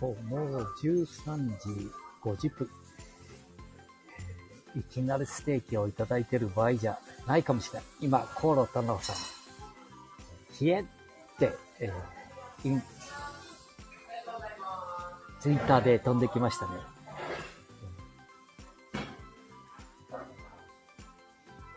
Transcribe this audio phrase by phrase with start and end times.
[0.00, 1.90] と、もう13時
[2.22, 2.70] 50分。
[4.76, 7.84] いきなりステーキをいただいてる場合じゃないかもしれない。
[8.00, 9.16] 今、コーロ太郎さん、
[10.64, 10.84] 冷えっ
[11.38, 12.18] て、えー
[12.64, 12.82] イン
[15.40, 16.72] ツイッターで飛んできましたね。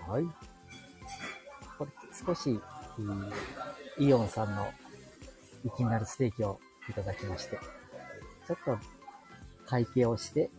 [0.07, 0.23] はい。
[1.77, 1.91] これ
[2.25, 2.59] 少し、
[3.99, 4.67] イオンさんの
[5.63, 6.59] いきなりステーキを
[6.89, 7.59] いただきまして、
[8.51, 8.85] ちょっと
[9.65, 10.49] 会計をして、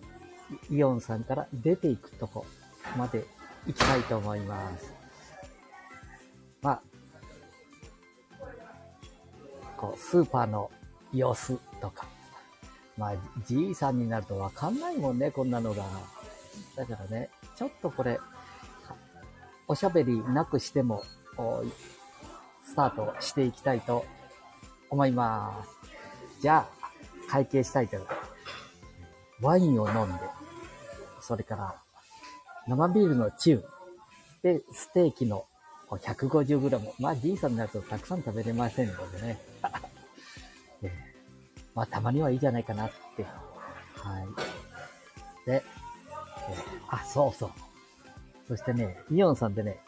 [0.70, 2.46] イオンさんから出ていくとこ
[2.96, 3.24] まで
[3.66, 4.94] 行きたいと思います。
[6.62, 6.82] まあ、
[9.76, 10.70] こう、スーパーの
[11.12, 12.06] 様子とか、
[12.96, 13.14] まあ、
[13.44, 15.84] じいさんになるとわかんないもんね、こんなのが。
[16.76, 18.18] だからね、ちょっとこれ、
[19.68, 21.02] おしゃべりなくしても、
[22.64, 24.06] スタートしていきたいと
[24.88, 26.40] 思います。
[26.40, 26.81] じゃあ、
[27.32, 27.96] 会計したいと。
[29.40, 30.20] ワインを飲んで、
[31.22, 31.74] それから、
[32.68, 33.64] 生ビールのチュー、
[34.42, 35.46] で、ステーキの
[35.88, 36.92] 150g。
[36.98, 39.40] まあ、じいさんになるとたくさん食べれませんのでね。
[40.82, 40.90] えー
[41.74, 43.22] まあ、たまにはいいじゃないかなって。
[43.22, 45.46] はい。
[45.46, 45.62] で、えー
[46.90, 47.50] あ、そうそう。
[48.46, 49.80] そしてね、イオンさんでね、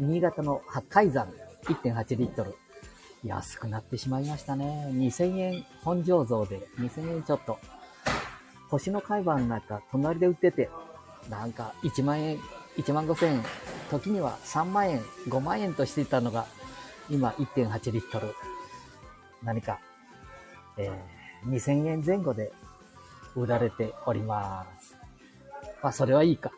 [0.00, 2.56] 新潟の八海山1.8リットル。
[3.24, 4.88] 安くなってしまいましたね。
[4.92, 7.58] 2000円本醸造で2000円ちょっと。
[8.70, 10.68] 星の海岸なんか隣で売ってて、
[11.30, 12.38] なんか1万円、
[12.76, 13.44] 1万5千円、
[13.90, 16.46] 時には3万円、5万円としていたのが、
[17.10, 18.34] 今1.8リットル。
[19.42, 19.80] 何か、
[20.76, 22.52] えー2000円前後で
[23.36, 24.96] 売られております。
[25.82, 26.50] まあ、それはいいか。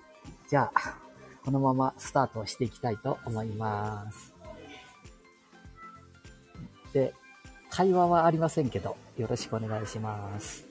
[0.48, 0.96] じゃあ、
[1.44, 4.29] このままスタートしていきたいと思います。
[6.92, 7.14] で、
[7.70, 10.66] 会話はありませんけど、よろしくお願いします。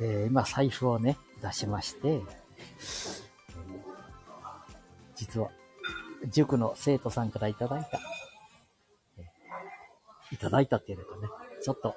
[0.00, 2.20] えー今財布をね、出しまして、
[5.14, 5.50] 実は、
[6.28, 8.00] 塾の生徒さんからいただいた、
[10.44, 11.28] ただいたっていうのかね、
[11.62, 11.94] ちょっと、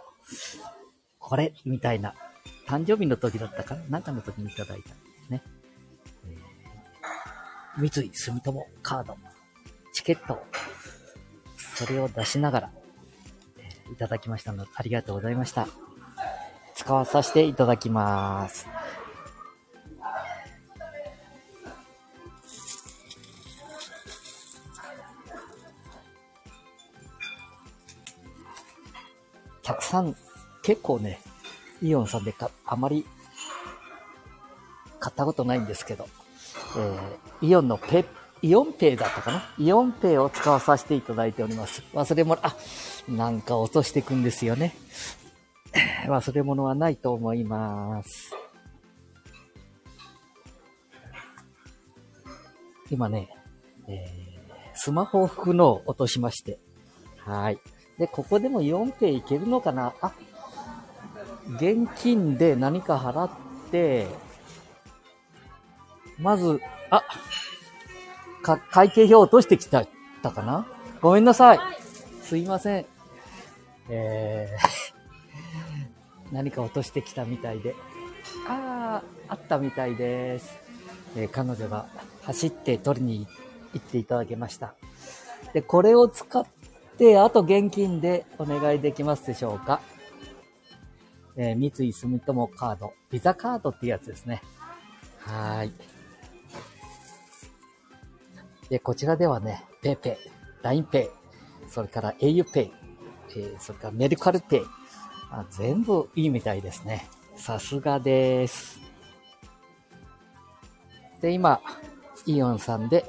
[1.20, 2.16] これ、みたいな、
[2.66, 4.96] 誕生日の時だったかななんかの時にいただいた、
[5.30, 5.44] ね。
[7.78, 9.18] 三井住友カード、
[9.92, 10.42] チケット、
[11.76, 12.72] それを出しながら、
[13.58, 15.68] えーいただきましたので、ありがとうございました。
[16.74, 18.66] 使わさせていただきます。
[29.98, 30.16] さん、
[30.62, 31.20] 結構ね、
[31.82, 33.06] イオンさんでか、あまり
[35.00, 36.08] 買ったことないんですけど、
[36.78, 38.04] えーイオンのペ、
[38.42, 39.44] イオンペイだったかな？
[39.60, 41.84] イオンペイを使わさせていただいております。
[41.94, 42.56] 忘れ物、あ、
[43.08, 44.76] なんか落としていくんですよね。
[46.08, 48.36] 忘れ物はないと思います。
[52.90, 53.30] 今ね、
[53.88, 54.28] えー
[54.80, 56.60] スマホを拭くのを落としまして。
[57.18, 57.60] はい。
[57.98, 59.94] で、ここでも4ペイいけるのかな？
[60.02, 60.14] あ、
[61.56, 63.30] 現金で何か払っ
[63.72, 64.08] て、
[66.20, 66.60] まず、
[66.90, 67.04] あ、
[68.44, 69.86] か、会計表落としてきた、
[70.22, 70.68] たかな？
[71.02, 71.60] ごめんなさい。
[72.22, 72.86] すいません。
[73.90, 77.76] えー、 何か落としてきたみたいで。
[78.48, 80.58] ああ、あったみたいです。
[81.16, 81.88] えー彼女が
[82.24, 83.28] 走って取りに
[83.74, 84.76] 行っていただけました。
[85.54, 86.46] で、これを使っ
[86.98, 89.82] て、あと現金でお願いできますでしょうか。
[91.36, 94.42] えー三井住友カード、ビザカードっていうやつですね。
[95.20, 95.72] はい。
[98.70, 102.72] で、こちらではね、 PayPay、LINE Pay、それから au PAY、
[103.32, 104.62] えーそれからメルカルペイ、
[105.30, 107.08] あ全部いいみたいですね。
[107.36, 108.82] さすがです。
[111.22, 111.62] で、今、
[112.26, 113.06] イオンさんで、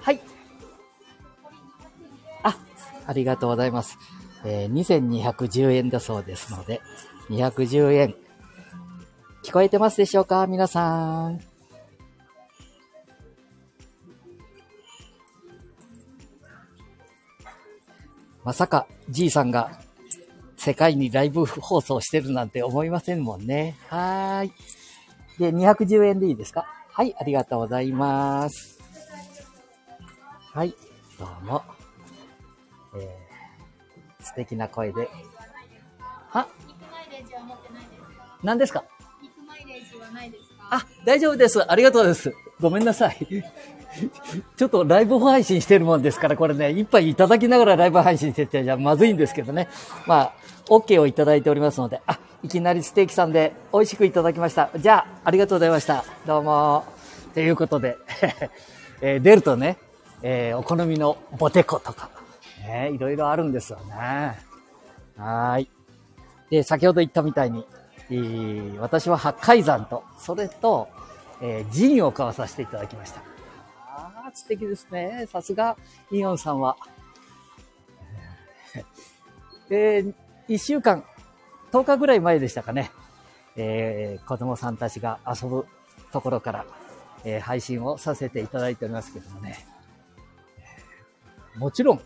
[0.00, 0.20] はい。
[3.06, 3.98] あ、りがとうございます。
[4.44, 6.80] えー2210円だそうですので、
[7.30, 8.14] 210円。
[9.42, 10.46] 聞こえてますでしょうか？
[10.46, 11.40] 皆さん。
[18.42, 19.70] まさか、じいさんが
[20.56, 23.76] 世界にライブ放送してるなんて思いませんもんね。
[23.88, 24.52] はーい。
[25.38, 26.66] で、210円でいいですか？
[26.90, 28.78] はい、ありがとうございます。
[30.52, 30.74] はい、
[31.18, 31.73] どうも。
[32.96, 35.08] えー、素敵な声で。
[36.30, 36.46] は？
[36.66, 37.40] 肉マイレージは？
[37.42, 38.84] 持ってないですか何ですか？
[39.22, 40.54] 肉マイレージはないですか？
[40.70, 41.70] あ、大丈夫です。
[41.70, 42.32] ありがとうです。
[42.60, 43.16] ごめんなさい。
[44.56, 49.68] ちょっとライブ配信してるもんですから、これね、一杯いただきながらライブ配信しててじゃまずいんですけどね。
[50.06, 50.32] まあ、
[50.66, 54.70] OK をいただいておりますので、あ、いきなりステーキさんで美味しくいただきました。
[54.76, 56.04] じゃあ、ありがとうございました。
[56.26, 56.84] どうも。
[57.34, 57.96] ということで、
[59.00, 59.78] えー出るとね、
[60.22, 62.10] えーお好みのボテコとか、
[62.66, 64.38] ね、いろいろあるんですよね。
[65.16, 65.68] はい。
[66.50, 67.66] で、先ほど言ったみたいに、
[68.10, 70.88] えー私は八海山と、それと、
[71.40, 73.20] えージンを買わさせていただきました。
[73.86, 75.26] ああ、素敵ですね。
[75.30, 75.76] さすが、
[76.10, 76.76] イオンさんは。
[79.70, 80.14] えー、
[80.48, 81.04] 一週間、
[81.72, 82.90] 10日ぐらい前でしたかね。
[83.56, 85.66] えー子供さんたちが遊ぶ
[86.12, 86.66] ところから、
[87.24, 89.66] えー配信をさせていただいておりますけどもね。
[91.56, 92.00] もちろん、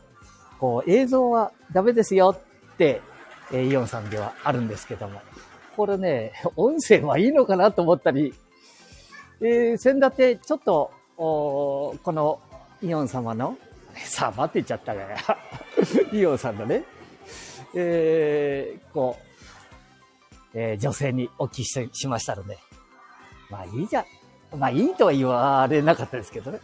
[0.58, 3.00] こう、映像はダメですよって、
[3.52, 5.20] えイオンさんではあるんですけども。
[5.76, 8.34] これね、 音声はいいのかなと思ったり、
[9.40, 12.40] えー、先だってちょっと、この
[12.82, 13.56] イオン様の、
[13.94, 15.16] さあ待ってちゃったがや、
[16.12, 16.84] イオンさんのね、
[17.74, 19.28] えー、こう、
[20.54, 22.58] えー女性にお聞きししましたので、
[23.50, 24.04] まあいいじゃん。
[24.58, 26.60] まあいいとは言われなかったですけどね。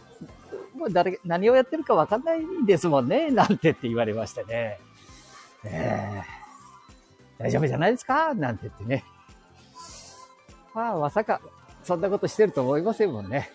[0.85, 4.79] も誰、何をやってるかわかんないんですもんね、 なんてって言われましてね。
[5.63, 6.45] えー
[7.37, 8.33] 大丈夫じゃないですか？
[8.33, 9.03] なんて言ってね。
[10.73, 11.41] まあまさか、
[11.83, 13.51] そんなことしてると思いませんもんね。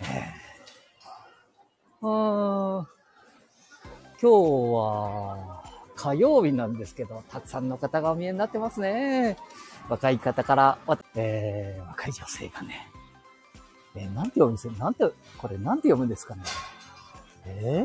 [0.00, 0.38] えー
[2.00, 2.86] 今
[4.20, 4.26] 日
[4.74, 5.62] は
[5.96, 9.36] 火曜日なんですけど、たくさんの方がお見えになってますね。
[9.88, 10.78] 若い方から、
[11.16, 12.88] えー若い女性がね、
[13.98, 15.04] えーなんて読むんですなんて、
[15.38, 16.42] これなんて読むんですかね？
[17.46, 17.84] え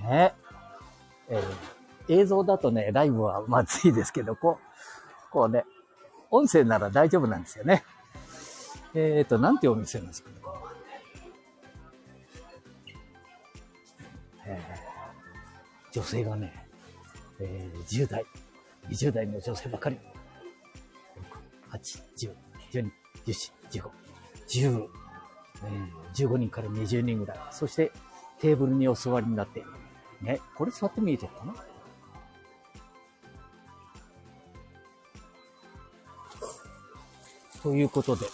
[0.00, 0.34] ー、ね
[1.28, 1.74] えー
[2.06, 5.64] 映像だとね、ライブはまずいですけど、こう、こうね、
[6.30, 7.82] 音声なら大丈夫なんですよね。
[8.94, 10.36] えっ、ー、と、なんて読むんですかね。
[14.46, 14.84] えー
[15.92, 16.68] 女性がね、
[17.40, 18.26] えー10代、
[18.90, 19.98] 20代の女性ばかり。
[21.70, 22.34] 8、10、
[22.70, 22.90] 12、
[23.24, 23.90] 14、15、
[24.54, 24.88] 10、
[26.14, 27.38] 15人から20人ぐらい。
[27.50, 27.90] そして、
[28.38, 29.64] テーブルにお座りになって、
[30.22, 31.54] ね、これ座ってみえてかな？
[37.62, 38.26] ということで、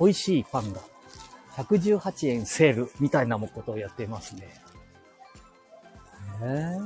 [0.00, 0.80] 美味しいパンが
[1.52, 4.48] 118円セールみたいなもことをやってますね。
[6.42, 6.78] へえ。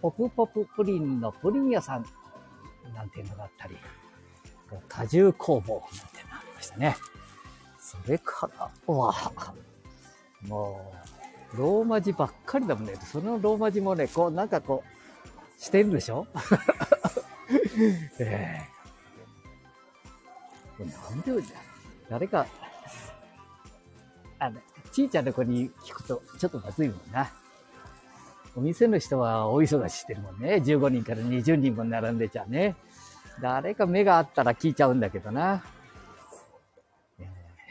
[0.00, 2.06] ポプポププリンのプリン屋さん
[2.94, 3.76] なんていうのがあったり、
[4.88, 6.96] 果汁工房なんていうのがありましたね。
[7.78, 9.32] それからは、
[10.48, 10.92] も
[11.54, 12.94] う、ローマ字ばっかりだもんね。
[12.96, 16.26] そのローマ字もね、こう、なんかこう、してるでしょ？
[18.18, 18.74] ええ
[20.76, 21.44] これなんで、
[22.08, 22.46] 誰か、
[24.38, 24.60] あの、
[24.92, 27.30] ちいちゃんの子に聞くと、ちょっとまずいもんな。
[28.56, 30.56] お店の人は大忙ししてるもんね。
[30.56, 32.76] 15人から20人も並んでちゃうね。
[33.40, 35.64] 誰か目があったら聞いちゃうんだけどな。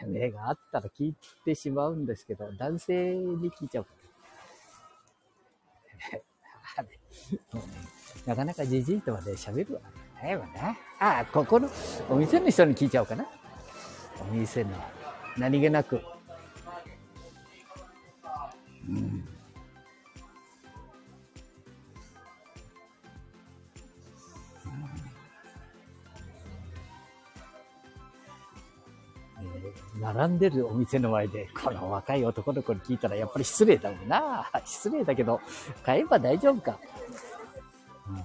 [0.06, 1.16] 目があったら聞い
[1.46, 3.92] てしまうんですけど、男性に聞いちゃう か
[6.78, 6.84] ら。
[6.84, 7.74] もうね
[8.26, 9.82] なかなかじじいとまで喋るわ
[10.20, 10.70] けないわな。
[11.00, 11.70] ああ、ここの、
[12.10, 13.26] お店の人に聞いちゃおうかな。
[14.22, 14.72] お店の、
[15.38, 16.02] 何気なく。
[30.34, 34.50] んでるお店の前で、この若い男の子に聞いたらやっぱり失礼だもんな。
[34.66, 35.40] 失礼だけど、
[35.86, 36.78] 買えば大丈夫か。
[38.10, 38.24] うん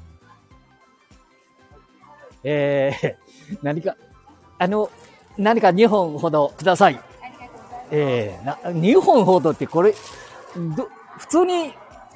[2.45, 3.97] えー、何か、
[4.59, 4.91] あの、
[5.37, 7.01] 何か2本ほどください。
[7.91, 9.93] えー、な2本ほどってこれ、
[10.77, 10.89] ど
[11.19, 11.73] 普通に、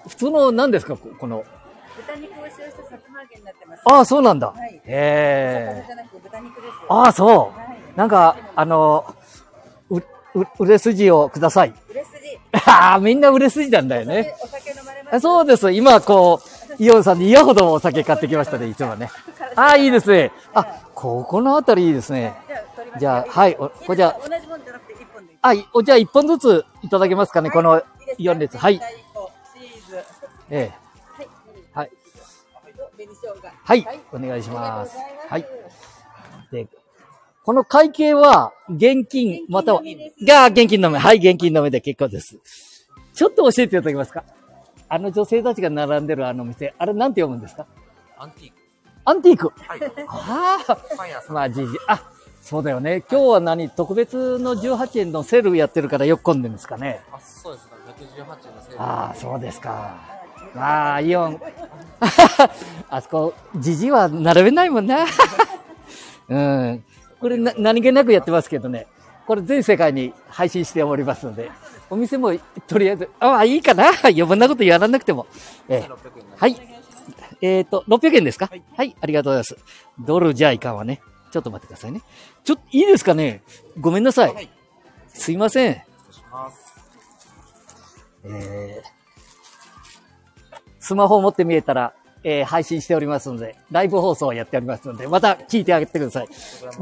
[0.06, 0.96] 普通の何ですか？
[0.96, 1.44] ここの。
[1.96, 3.82] 豚肉を使用したさつま揚げになってます。
[3.84, 4.48] ああ、そうなんだ。
[4.48, 6.74] はいえ魚じゃなく豚肉です。
[6.88, 7.28] ー、ああ、そう。
[7.58, 7.78] はい。
[7.96, 9.14] なんか、あの、
[10.58, 11.74] 売れ筋をください。
[11.90, 12.38] 売れ筋。
[12.66, 14.34] ああ、みんな売れ筋なんだよね。
[14.42, 15.16] お酒飲まれます。
[15.16, 15.70] あそうです。
[15.72, 16.40] 今、こ
[16.78, 19.10] う、イオンさんに嫌ほどお酒買ってきましたね、いつもね。
[19.56, 20.32] ああ、いいですね。
[20.54, 22.34] あ、ここのあたりいいですね。
[22.98, 25.34] じゃあ、はい、お、これじゃあ、同じもんじゃなくて一本で。
[25.42, 28.58] あ、いお、じゃあ一本ずついただけますかね、このいいですか4列。
[28.58, 28.80] はい。
[30.50, 30.82] ええ。
[31.72, 31.90] はい。
[33.64, 34.00] はい。
[34.12, 34.96] お願いします
[35.30, 36.81] ありがとうございで、
[37.44, 40.96] この会計は、現金、または現金のみで、すが、現金のみ。
[40.98, 42.38] はい、現金のみで結構です。
[43.12, 44.24] ちょっと教えていただけますか？
[44.88, 47.66] あの女性たちが並んでるあの店、あれなんて読むんですか？
[48.16, 48.56] アンティーク。
[49.04, 49.52] アンティーク。
[49.56, 49.80] はい。
[50.06, 50.78] あ。
[51.30, 52.00] まあ、じじ、あ、
[52.40, 53.02] そうだよね。
[53.10, 53.70] 今日は何？
[53.70, 57.00] 特別の18円のセールやってるからよく混んでるんですかね。
[57.12, 57.72] あ、そうですね。
[58.16, 58.80] 118円のセール。
[58.80, 59.96] ああ、そうですか。
[60.54, 61.40] まあ、イオン。
[62.88, 65.06] あそこ、じじは並べないもんな。
[66.28, 66.84] うん。
[67.22, 68.88] これな、何気なくやってますけどね。
[69.28, 71.52] これ全世界に配信しておりますので、
[71.88, 72.32] お店も
[72.66, 73.84] とりあえず、ああ、いいかな。
[74.02, 75.28] 余分なことやらなくても。
[75.68, 76.56] ええ1600円になりますはい。
[77.40, 79.56] えっ、と、600円ですか、ははいい、ありがとうございます。
[80.00, 81.00] ドルじゃいかんわね。
[81.30, 82.02] ちょっと待ってくださいね。
[82.42, 83.42] ちょっと、いいですかね？
[83.80, 84.34] ごめんなさい。
[84.34, 84.50] はい。
[85.06, 85.82] すいません。
[88.24, 89.02] えー
[90.82, 96.28] スマホを持って見えたら、えー配信しておりますので、ライブ放送をやっておりますので、また聞いてあげてください。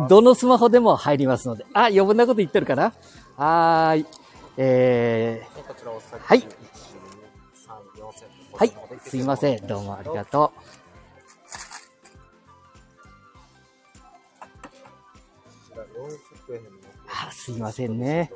[0.09, 1.65] どのスマホでも入りますので。
[1.73, 2.93] あ、余分なこと言ってるかな？
[3.37, 4.07] はーい。
[4.57, 8.73] えでこちらお先はい1 2 3 4セッー、トはい。
[9.09, 9.67] すいません。
[9.67, 10.59] どうもありがとう。
[10.59, 10.65] こ
[15.73, 18.31] ちら400円になってあすいませんね。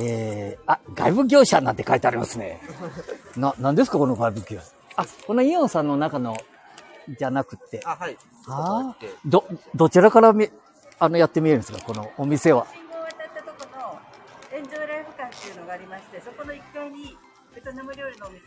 [0.00, 2.60] ええー、あ、外部業者なんて書いてありますね。
[3.36, 4.64] な、なんですかこの外部業者。
[4.98, 6.36] あ、このイオンさんの中の、
[7.16, 7.80] じゃなくて。
[7.84, 8.16] あ、はい。
[8.48, 9.44] あちょっとど、
[9.76, 10.50] どちらからみ、
[10.98, 11.78] あの、やってみえるんですか？
[11.84, 12.66] このお店は。
[12.72, 14.00] 信号を渡ったとこ
[14.50, 17.16] のエンジョイライフ館っていうのがありまして、そこの1階に
[17.54, 18.40] ベトナム料理のお店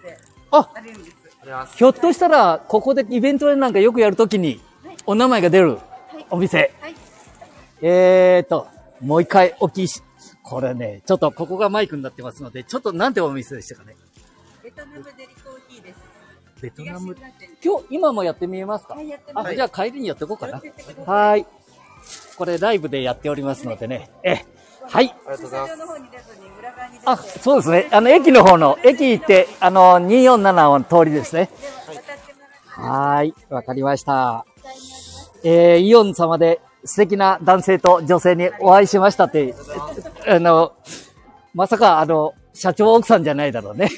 [0.51, 1.15] あ、あるんです。
[1.41, 1.77] あります。
[1.77, 4.60] ひょっとしたら、ここでイベントなんかよくやるときに、
[5.05, 5.77] お名前が出る
[6.29, 6.74] お店。
[6.81, 6.96] はい。
[7.81, 8.67] えーと、
[9.00, 10.03] もう一回お聞きし、
[10.43, 13.96] これね、ちょっとここがマイクになってますので、ちょっとなんてお店でしたかね？
[14.62, 15.41] ベトナムデリ。
[16.62, 17.15] ベトナム
[17.63, 18.94] 今日、今もやってみえますか？
[18.96, 19.20] はい。
[19.34, 20.53] あ、じゃあ帰りにやっていこうかな。
[20.58, 21.46] はーい。
[22.38, 24.10] これライブでやっておりますのでね。
[24.24, 24.46] え、
[24.84, 25.15] はい。
[25.27, 25.74] ありがとうございます。
[27.06, 27.88] あ、そうですね。
[27.91, 31.50] あの、駅の方の、駅行って、あの、247の通りですね。
[32.77, 33.34] では、い。
[33.50, 34.46] わかりました。
[35.44, 39.56] えー、イオン様で素敵な男性と女性にお会いしましたって、
[40.27, 40.74] あの、
[41.53, 43.89] まさか、あの、社長奥さんじゃないだろうね。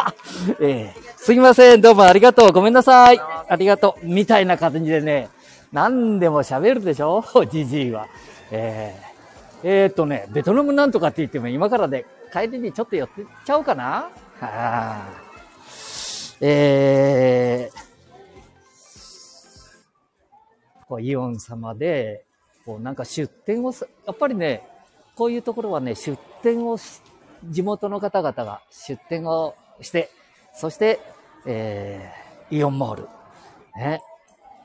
[0.60, 1.80] えー、すいません。
[1.80, 2.52] どうもありがとう。
[2.52, 3.20] ごめんなさい。
[3.20, 4.04] ありがとう。
[4.04, 5.28] みたいな感じでね、
[5.70, 7.22] 何でも喋るでしょ？
[7.48, 8.08] じじいは。
[8.50, 13.84] えー、えーとね、ベトナムなんとかって言っても今からで帰りにちょっと寄ってっちゃおうかな。
[13.84, 14.10] は
[14.40, 15.08] あ、
[16.40, 17.78] えー、
[20.88, 22.24] こうイオン様で、
[22.66, 24.66] こうなんか出店をす、やっぱりね、
[25.14, 27.00] こういうところはね、出店をし、
[27.44, 30.10] 地元の方々が出店をして、
[30.52, 30.98] そして、
[31.46, 33.08] えー、イオンモール、
[33.76, 34.00] ね、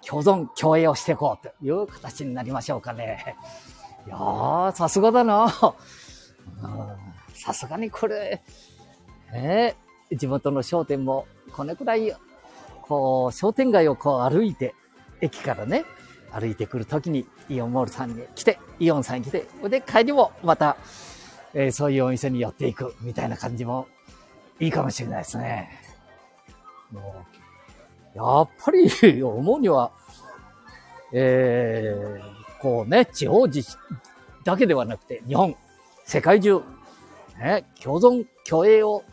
[0.05, 3.36] 共存、共栄をしていこうという形になりましょうかね。
[4.08, 5.51] いやー、さすがだな。
[7.34, 8.41] さすがにこれ、
[9.34, 9.75] ね、
[10.12, 12.15] 地元の商店も、これくらい、
[12.84, 14.75] こう、商店街をこう歩いて、
[15.22, 15.86] 駅からね、
[16.32, 20.77] 歩いてくるときにイオンモールさんに来て、イオンさんに来て、で、帰りもまた、
[21.53, 23.88] えーそういうお店に寄っていくみたいな感じも
[24.60, 25.85] いいかもしれないですね。
[28.13, 29.92] やっぱり思うには、
[31.12, 33.77] えーこうね、地方自治
[34.44, 35.56] だけではなくて、日本、
[36.04, 36.62] 世界中、
[37.38, 39.04] ね、共存、共栄を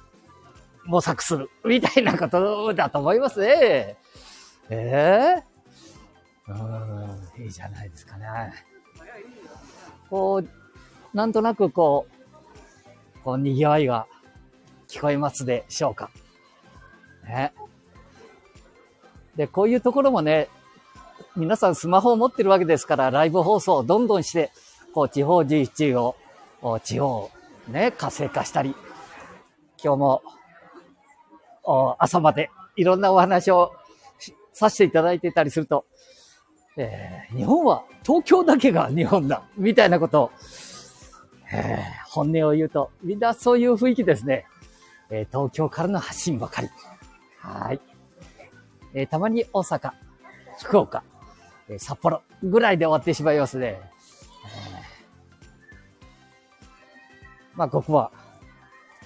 [0.84, 3.96] 模索する、みたいなことだと思いますね。
[4.70, 5.42] ええ
[6.48, 6.52] う
[7.40, 8.26] ん、いいじゃないですかね。
[10.08, 14.06] こう、なんとなくこう、こう、賑わいが
[14.88, 16.10] 聞こえますでしょうか。
[17.24, 17.52] ね。
[19.36, 20.48] で、こういうところもね、
[21.36, 24.50] 皆さんスマホを持ってるわけですから、ライブ放送をどんどんして、
[24.92, 26.16] こう、地方自治を、
[26.84, 27.30] 地方を
[27.68, 28.74] ね、活性化したり、
[29.82, 30.22] 今日も、
[31.98, 33.72] 朝までいろんなお話を
[34.52, 35.86] させていただいてたりすると、
[36.76, 40.30] えー日本は東京だけが日本だ、みたいなことを、
[41.52, 44.44] えー本音を言うと、みんなそういう雰囲気ですね。
[45.10, 46.68] えー東京からの発信ばかり。
[47.38, 47.80] はい。
[48.94, 49.92] えーたまに大阪、
[50.60, 51.02] 福岡、
[51.68, 53.80] え札幌ぐらいで終わってしまいますね。
[54.46, 54.82] えー
[57.54, 58.10] まあ、ここは、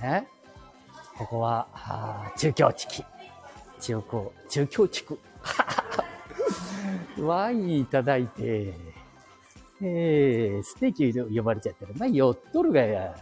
[0.00, 0.26] ね、
[1.19, 3.05] ここは、あ中京地区。
[3.81, 5.19] 中京、中京地区。
[7.21, 8.75] ワインいただいて、
[9.83, 13.14] えー、ステーキ呼ばれちゃったら、まあ、酔っとるがや。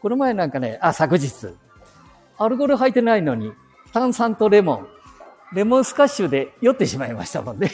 [0.00, 1.48] この前なんかね、あ、昨日、
[2.36, 3.52] アルコール入ってないのに、
[3.92, 4.88] 炭酸とレモン、
[5.52, 7.70] レモンスカッシュで酔ってしまいましたもんね。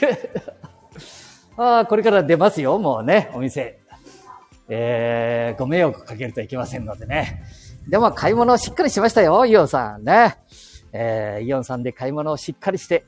[1.57, 3.81] ああ、これから出ますよ、もうね、お店。
[4.69, 7.45] えー、ご迷惑かけるといけませんのでね。
[7.89, 10.37] でも買い物をしっかりしましたよ、イオンさんね。
[10.93, 13.05] えーイオンさんで買い物をしっかりして、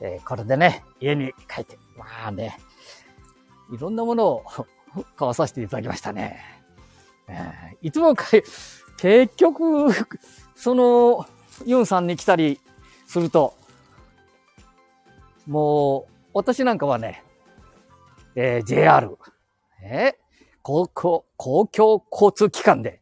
[0.00, 2.58] えーこれでね、家に帰って、まあね、
[3.72, 4.44] いろんなものを
[5.16, 6.40] 買わさせていただきましたね。
[7.28, 8.42] えーいつもかい、
[8.98, 9.88] 結局、
[10.54, 11.26] その、
[11.64, 12.60] イオンさんに来たり
[13.06, 13.57] すると、
[15.48, 17.24] もう、私なんかはね、
[18.36, 19.16] えー JR、
[19.82, 20.14] えー
[20.62, 23.00] 公共、公共交通機関で、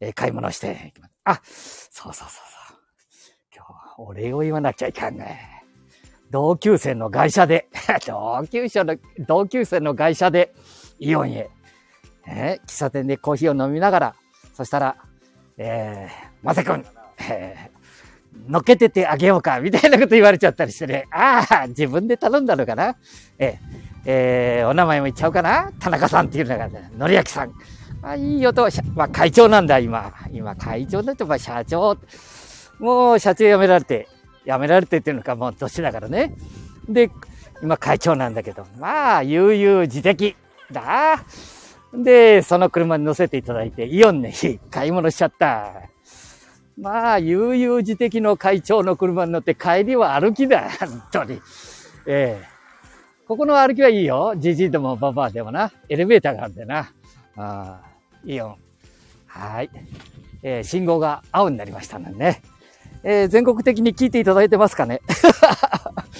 [0.00, 0.92] えー買い物して。
[1.24, 2.78] あ、そうそうそうそう。
[3.54, 5.64] 今日はお礼を言わなきゃいかんね。
[6.30, 7.66] 同級生の会社で、
[8.06, 10.52] 同級生の、同級生の会社で、
[10.98, 11.48] イオンへ、
[12.26, 14.14] えー喫茶店でコーヒーを飲みながら、
[14.52, 14.96] そしたら、
[15.56, 16.84] えー、まさくん、
[17.30, 17.75] えー
[18.48, 21.06] 乗っけててあげようか、みたいなこと言われちゃったりしてね。
[21.12, 22.96] ああ、自分で頼んだのかな
[23.38, 27.52] えーえーお名前も言っちゃおうかな田中さんっていうのが、ね、のりやきさん。
[28.02, 30.12] あ、いいよと、まあ会長なんだ、今。
[30.32, 31.98] 今会長だって、まあ社長。
[32.78, 34.08] もう社長辞められて、
[34.46, 36.34] 辞められてっていうのか、もう年だからね。
[36.88, 37.10] で、
[37.62, 40.36] 今会長なんだけど、まあ、悠々自適
[40.70, 41.24] だ。
[41.94, 44.32] で、その車に乗せていただいて、イオンに
[44.70, 45.85] 買い物しちゃった。
[46.78, 50.68] まあ、悠々自適の会長の車に乗って帰りは歩きだ。
[50.78, 51.40] 本当に。
[52.06, 52.56] ええ
[53.26, 54.34] ここの歩きはいいよ。
[54.36, 55.72] じじいでもババアでもな。
[55.88, 56.78] エレベーターがあるんだよな。
[56.78, 56.86] あ
[57.36, 57.80] あ、
[58.24, 58.56] イオン。
[59.26, 59.70] はい。
[60.44, 62.42] えー信号が青になりましたのでね。
[63.02, 65.00] えー全国的に聞いていただいてますかね。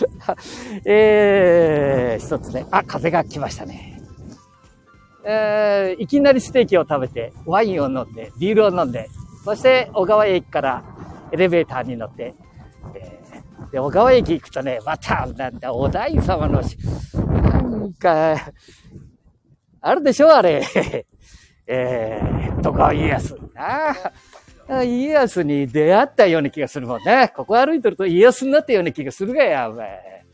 [0.85, 2.67] えー一つね。
[2.73, 4.01] あ、風が来ましたね。
[5.25, 9.09] えーいきなりステーキを食べて、ワインを飲んで、ビールを飲んで、
[9.47, 10.83] そして小川駅から
[11.31, 12.35] エレベーターに乗って、
[12.97, 16.77] えーで、小川駅行くとね、また、なんだ、お大様のし、
[17.15, 18.53] なんか、
[19.81, 20.65] あるでしょあれ。
[21.69, 23.39] えー、徳川家康。
[23.55, 23.95] あ
[24.69, 27.33] あ、家康に出会ったような気がするもんね。
[27.37, 30.25] ここ歩いてると家康になったような気がするがや、お前。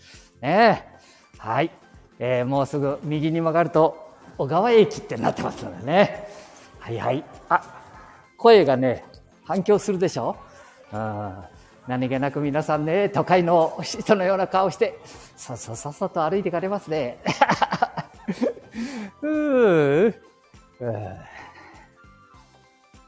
[0.41, 1.39] ねえ。
[1.39, 1.71] はい。
[2.19, 6.29] えー、もうすぐ右に曲がると、小川駅ってなってますのでね。
[6.79, 7.25] はいはい。
[7.51, 7.82] あ、
[8.43, 9.05] 声がね、
[9.45, 10.37] 反響するでしょ？
[10.93, 10.97] う。
[11.87, 14.99] 何気なく皆さんね、都会の人のような顔して、
[15.37, 17.19] さっささっさと歩いていかれますね。
[19.23, 20.15] うー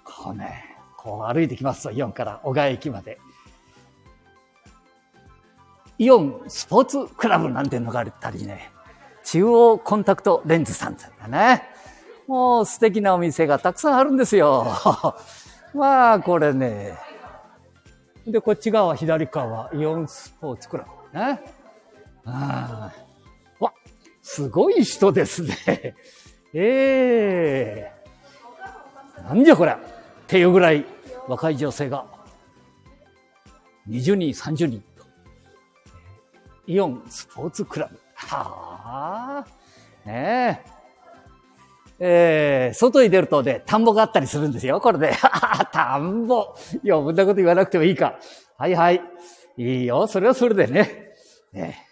[0.05, 3.19] こうね、こう歩いてきますと、イオンから小川駅まで。
[5.99, 8.71] イオンスポーツクラブなんていうのがあったりね、
[9.25, 11.65] 中央コンタクトレンズさんっていうのがね、
[12.27, 14.67] もう素敵なお店がたくさんあるんですよ。
[15.75, 16.99] まあ、これね。
[18.27, 21.43] で、こっち側、左側はイオンスポーツクラブね。
[22.25, 22.91] あ
[23.61, 23.65] あ。
[23.65, 23.73] わ、
[24.23, 25.95] すごい人ですね。
[26.55, 27.93] え
[29.19, 29.79] えなんじゃこりゃっ
[30.27, 30.85] ていうぐらい
[31.27, 32.07] 若い女性が
[33.89, 35.05] 20人、30人と。
[36.67, 38.01] イオンスポーツクラブ。
[38.15, 39.47] はあ。
[40.07, 40.74] ねえ。
[41.99, 45.13] えー、外に出るとね、田んぼがあったりするんですよ、これで。
[45.73, 46.55] 田んぼ。
[46.85, 48.19] 余分なこと言わなくてもいいか。
[48.59, 49.01] はいはい。
[49.57, 51.13] いいよ、それはそれでね。
[51.53, 51.87] ね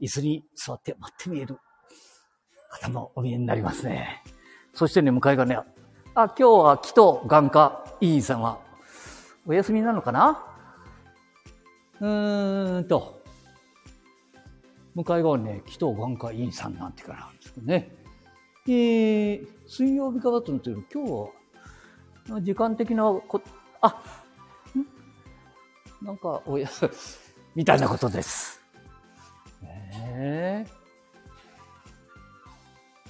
[0.00, 1.58] 椅子に座って待って見える
[2.68, 4.22] 方もお見えになりますね。
[4.72, 5.56] そしてね、向かいがね、
[6.16, 8.58] あ、今日は紀藤眼科委員さんは
[9.46, 10.44] お休みなのかな？
[12.00, 13.22] うーんと、
[14.94, 18.03] 向かい側ね、紀藤眼科委員さんなんてからなんですけどね。
[18.66, 21.30] えー、水曜日かだと思ってる今日
[22.32, 23.42] は、時間的なこ、
[23.82, 24.02] あ、
[26.02, 26.06] ん？
[26.06, 26.66] なんか、おや、
[27.54, 28.62] みたいなことです。
[29.60, 30.66] ねえ。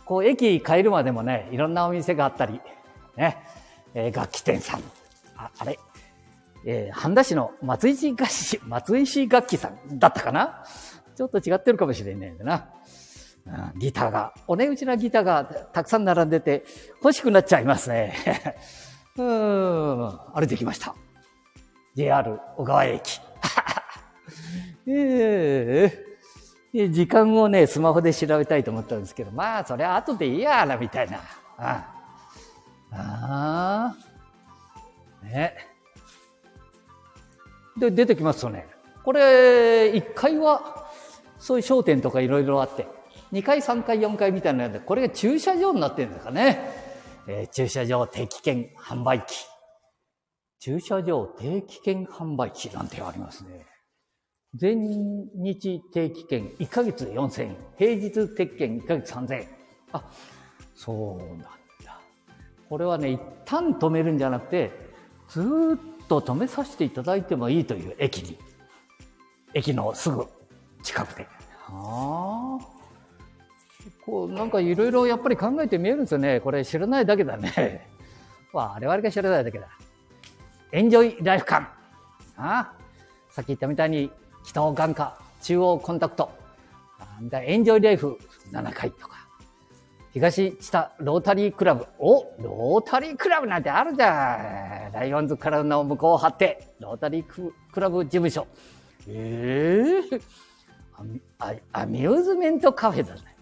[0.05, 2.61] こう、駅帰るまでもね、いろんなお店があったり、
[3.17, 3.39] ね、
[3.95, 4.83] えー楽器店さん、
[5.37, 5.79] ああれ、
[6.67, 10.65] えー半田市の松石楽器、松石楽器さんだったかな？
[11.15, 12.71] ちょっと違ってるかもしれないんだな。
[13.77, 16.65] ギターが、お値打ちなギターがたくさん並んでて
[17.03, 18.15] 欲しくなっちゃいますね。
[19.17, 20.95] うーん、歩いてきました。
[21.95, 23.21] JR 小川駅。
[24.87, 26.05] え
[26.75, 31.21] え時間をね、スマホで調べたいと思ったんですけど、まあ、それは後でいいやな、みたいな。
[31.59, 31.87] あ
[32.91, 33.95] あ。
[35.23, 35.55] ね。
[37.77, 38.67] で、出てきますとね、
[39.05, 40.89] これ、1階は、
[41.39, 42.89] そういう商店とかいろいろあって、
[43.35, 46.59] 2階、3階、4階みたいなので、これが駐車場になってるんですかね。
[47.27, 49.35] えー駐車場定期券販売機。
[50.61, 53.67] 駐車場定期券販売機なんてありますね。
[54.55, 57.57] 全日定期券1ヶ月4000円。
[57.77, 59.49] 平日定期券1ヶ月3000円。
[59.93, 60.05] あ、
[60.77, 61.49] そうなんだ。
[62.69, 64.71] これはね、一旦止めるんじゃなくて、
[65.29, 68.39] ずっと止めさせていただいてもいいという駅に。
[69.55, 70.25] 駅のすぐ
[70.85, 71.27] 近くで。
[71.67, 72.74] はあ。
[74.05, 76.41] こう、なんかいろいろやっぱり考えて見えるんですよね。
[76.41, 77.89] これ知らないだけだね。
[78.53, 79.69] 我々が知らないだけだ。
[80.73, 81.69] エンジョイライフ感。
[82.37, 82.73] ああ
[83.31, 84.11] さっき言ったみたいに、
[84.45, 86.31] 北尾眼科、中央コンタクト、
[86.99, 88.19] あみたいなエンジョイライフ
[88.53, 89.27] 7回とか、
[90.13, 91.87] 東知多ロータリークラブ。
[91.99, 94.93] おロータリークラブなんてあるじゃん。
[94.93, 98.47] ライオンズクラブの向こうを張って、ロータリーククラブ事務所。
[99.09, 100.21] ええ
[100.97, 103.34] アミアアミューズメントカフェだね。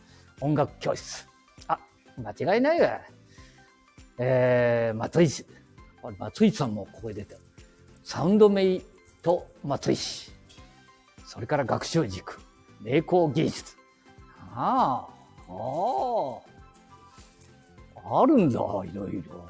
[0.43, 1.29] 音楽教室。
[1.69, 1.79] あ、
[2.19, 3.01] 間違いないわ。
[4.19, 5.47] えー、松井氏。
[6.19, 7.41] 松井さんもここへ出てる。
[8.03, 8.83] サウンドメイ
[9.23, 10.33] と松井氏。
[11.25, 12.41] それから学習塾。
[12.81, 13.77] 名工芸術。
[14.53, 15.07] あ
[15.49, 15.55] あ、あ
[18.05, 18.23] あ。
[18.23, 18.61] あるんだ、い
[18.93, 19.49] ろいろ。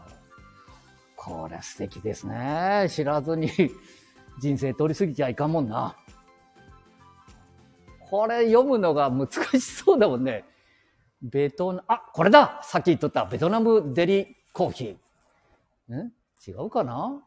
[1.16, 2.87] これ素敵ですね。
[2.90, 3.48] 知らずに
[4.38, 5.96] 人生通り過ぎちゃいかんもんな。
[8.11, 9.28] これ読むのが難
[9.59, 10.44] しそうだもんね。
[11.22, 15.94] ベトナ、あ、これださっき言っとったベトナムデリコーヒー。
[15.94, 16.12] ん？
[16.46, 17.22] 違うかな？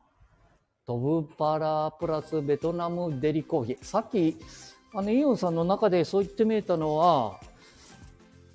[0.85, 3.77] トブパラプラスベトナムデリコーヒー。
[3.81, 4.37] さっき、
[4.93, 7.39] あの、イオンさんの中でそう言ってみえたのは、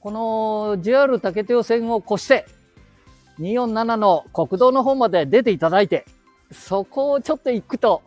[0.01, 2.47] この JR 竹手線を越して、
[3.39, 6.05] 247の国道の方まで出ていただいて、
[6.53, 8.03] そこをちょっと行くと、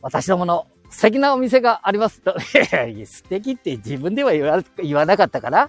[0.00, 2.34] 私どもの素敵なお店がありますと。
[2.40, 5.68] 素敵って自分では言わなかったかな？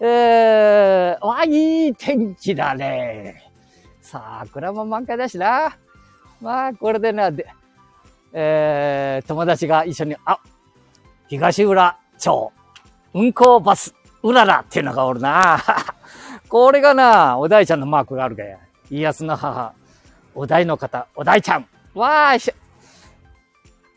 [0.00, 3.42] えー、わ、いい天気だね。
[4.00, 5.76] 桜も満開だしな。
[6.40, 7.46] まあ、これでな、で
[8.32, 10.38] えー、友達が一緒に、あ、
[11.28, 12.52] 東浦町
[13.14, 15.58] 運行バスうららっていうのがおるな。
[16.48, 18.58] これがな、お大ちゃんのマークがあるかや。
[18.90, 19.72] 家康の母、
[20.34, 21.66] お大の方、お大ちゃん。
[21.94, 22.54] わー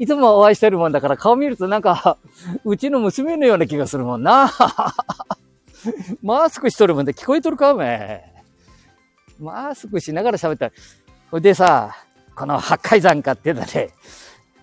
[0.01, 2.17] いつもお会いしてるもんだから顔見るとなんか、
[2.65, 4.51] うちの娘のような気がするもんな。
[6.23, 8.23] マスクしとるもんで聞こえとるかおめ
[9.39, 10.71] マスクしながら喋った。
[11.29, 11.95] ほいでさ、
[12.35, 13.91] この八海山買ってだね。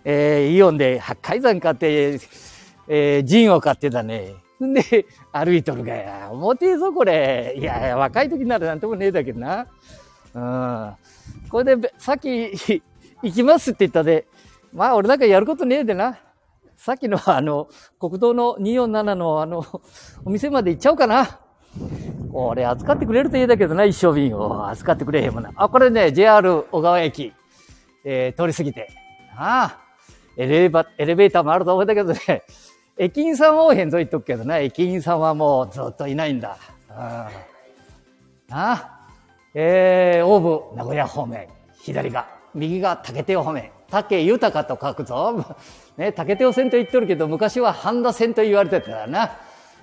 [0.05, 2.19] えー、イオンで八海山買って、
[2.89, 4.35] えー、ジンを買ってだね。
[4.61, 6.31] んで、歩いとるがや。
[6.33, 7.55] 重てえぞ、これ。
[7.57, 9.69] いやいや、若い時ならなんともねえだけどな。
[10.35, 10.95] うん。
[11.49, 12.51] これで、さっき、
[13.23, 14.27] 行きますって言ったで、
[14.73, 16.19] まあ、俺なんかやることねえでな。
[16.77, 19.65] さっきのあの、国道の247のあの、
[20.25, 21.41] お店まで行っちゃおうかな。
[22.33, 24.69] これ預かってくれるといいだけどな、一生便を。
[24.69, 25.51] 預かってくれへんもんな。
[25.57, 27.33] あ、これね、JR 小川駅、
[28.05, 28.89] えー、通り過ぎて。
[29.37, 29.79] ああ、
[30.37, 32.45] エレバ、エレベーターもあると思うんだけどね、
[32.97, 36.57] 駅員さんはおへんと言っとくけどな、駅員さんはもうずっといないんだ。
[36.91, 37.29] あ
[38.51, 39.09] あ、
[39.55, 41.49] えー、大部名古屋方面、
[41.81, 43.78] 左が、右が竹手方面。
[43.91, 45.57] 竹豊と書くぞ。
[45.97, 49.31] ね、竹手線と言っとるけど、昔は半田線と言われてたからな。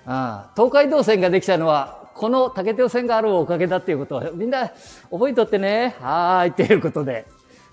[0.08, 4.72] うん、東海道線ができたのは、この竹手線があるおかげだっていうことを、みんな
[5.12, 5.96] 覚えとってね。
[6.00, 7.26] はーい、ということで。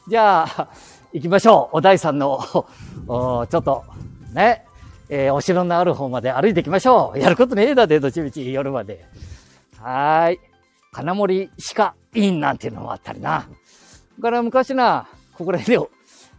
[0.08, 0.68] じゃあ、
[1.12, 1.76] 行きましょう。
[1.76, 3.84] お大さんの、ちょっと、
[4.32, 4.64] ね、
[5.08, 7.18] えーお城のある方まで歩いていきましょう。
[7.18, 9.04] やることねえだで、どっちみち夜まで。
[9.78, 10.40] はーい。
[10.90, 13.46] 金森鹿院なんていうのもあったりな。
[14.18, 15.88] だから昔な、ここら辺で、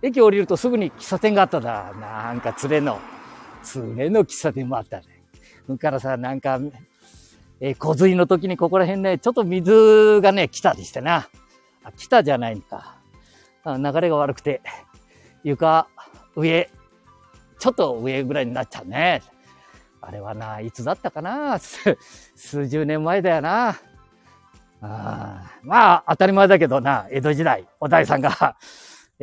[0.03, 1.93] 駅降りるとすぐに喫茶店があっただ。
[1.99, 2.99] なんか連れの、
[3.75, 5.05] 連れの喫茶店もあったね。
[5.65, 6.59] それからさ、なんか、
[7.61, 11.29] えー洪水の時にここら辺ね、ちょっと水がね、来たりしてな。
[11.85, 12.97] あ、来たじゃないのか。
[13.65, 14.61] 流れが悪くて、
[15.45, 15.87] 床、
[16.35, 16.69] 上、
[17.57, 19.21] ちょっと上ぐらいになっちゃうね。
[20.01, 21.57] あれはな、いつだったかな？
[22.35, 23.77] 数十年前だよな。
[24.81, 28.57] あまあ、当たり前だけどな、江戸時代、お大さんが、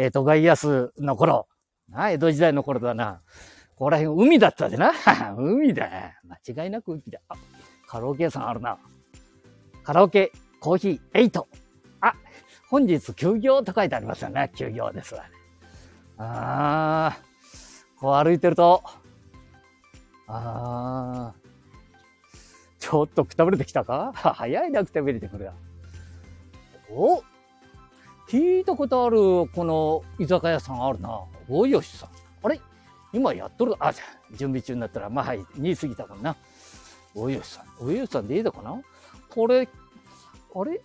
[0.01, 1.47] えー、徳川家康の頃、
[1.91, 3.21] な、江戸時代の頃だな。
[3.75, 4.93] ここら辺海だったでな。
[5.37, 5.91] 海だ。
[6.47, 7.21] 間違いなく海だ。
[7.29, 7.35] あ、
[7.87, 8.79] カラオケ屋さんあるな。
[9.85, 11.45] カラオケ、コーヒー、8。
[12.01, 12.15] あ、
[12.71, 14.51] 本日休業と書いてありますよね。
[14.55, 15.29] 休業ですわ、ね。
[16.17, 17.19] ああ、
[17.99, 18.83] こう歩いてると、
[20.29, 21.35] ああ、
[22.79, 24.13] ちょっとくたぶれてきたか？
[24.17, 25.53] 早いなくたぶれてくるや。
[26.91, 27.23] お
[28.31, 29.16] 聞いたことある、
[29.53, 31.21] この居酒屋さんあるな。
[31.49, 32.11] 大吉さん。
[32.45, 32.61] あれ？
[33.12, 33.75] 今やっとる？
[33.81, 34.05] あ、じゃ
[34.37, 36.37] 準備中になったら、まあはい、2過ぎたもんな。
[37.12, 37.64] 大吉さん。
[37.85, 38.81] 大吉さんでいいのかな？
[39.29, 39.69] これ、
[40.55, 40.81] あれ？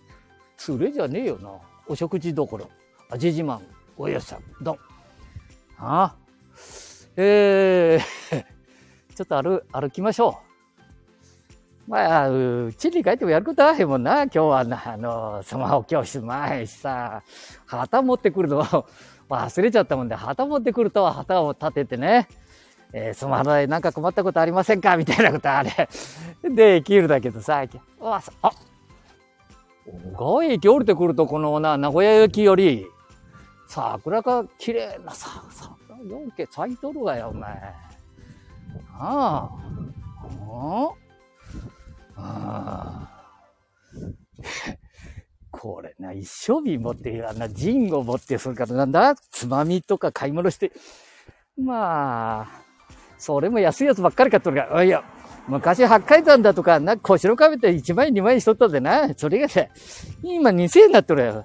[0.68, 1.50] 連れじゃねえよな。
[1.86, 2.68] お食事どころ。
[3.10, 3.60] 味自慢。
[3.96, 4.42] 大吉さん。
[4.60, 4.78] どん。
[5.78, 6.14] ああ？
[7.14, 8.44] えー、
[9.14, 10.55] ちょっと歩、歩きましょう。
[11.86, 14.24] まあ、うちに帰ってもやることはへんもんな。
[14.24, 17.22] 今日はな、あの、スマホ教室前しさ、
[17.64, 18.64] 旗持ってくるの
[19.30, 22.26] 忘れちゃったもんで、旗持ってくると旗を立ててね、
[22.92, 24.96] えー、スマホでなんか困ったことありませんか？
[24.96, 25.88] みたいなことあれ。
[26.42, 27.62] で、きるだけどさ、
[28.00, 28.50] あ、あ、
[30.16, 32.84] 小川駅降りてくると、このな、名古屋駅より、
[33.68, 37.50] 桜が綺麗なさ、桜4家咲いとるわよ、お前。
[38.98, 39.50] ああ。
[40.48, 41.05] あ
[42.16, 43.08] あ。
[45.50, 50.72] これな、一生日持って、あんな、ジンを持って、それからなんだつまみとか買い物して、
[51.56, 52.48] まあ、
[53.18, 55.02] それも安いやつばっかり買っとるから、いや、
[55.48, 59.14] 昔八海山だとか、な、小白壁って1万円2万円しとったでな。
[59.16, 59.66] それがさ、
[60.22, 61.44] 今2000円になっとるよ。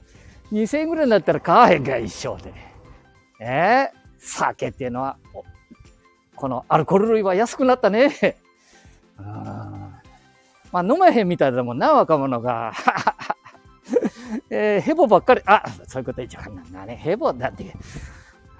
[0.51, 2.53] 2000円ぐらいになったら買わへんか、一生で。
[3.39, 5.17] えー、酒っていうのは、
[6.35, 8.37] このアルコール類は安くなったね。
[9.17, 10.00] あ
[10.71, 12.73] まあ飲まへんみたいだもんな、若者が。
[14.49, 16.95] えー、ヘボばっかり、あ、そういうこと一番なんだね。
[16.95, 17.73] ヘボだって、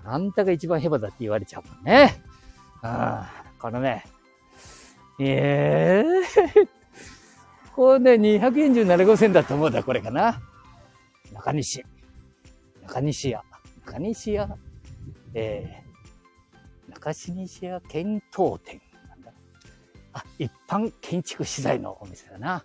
[0.04, 2.22] あんたが一番ヘボだって言われちゃうもんね。
[2.82, 4.04] ああこのね、
[5.20, 6.68] ええー、
[7.76, 10.42] これね、247号線だと思うんだ、これかな。
[11.32, 11.86] 中西。
[12.82, 13.44] 中西屋。
[13.86, 14.58] 中西屋。
[15.34, 18.82] えー、中西屋検討店。
[20.14, 22.64] あ、一般建築資材のお店だな。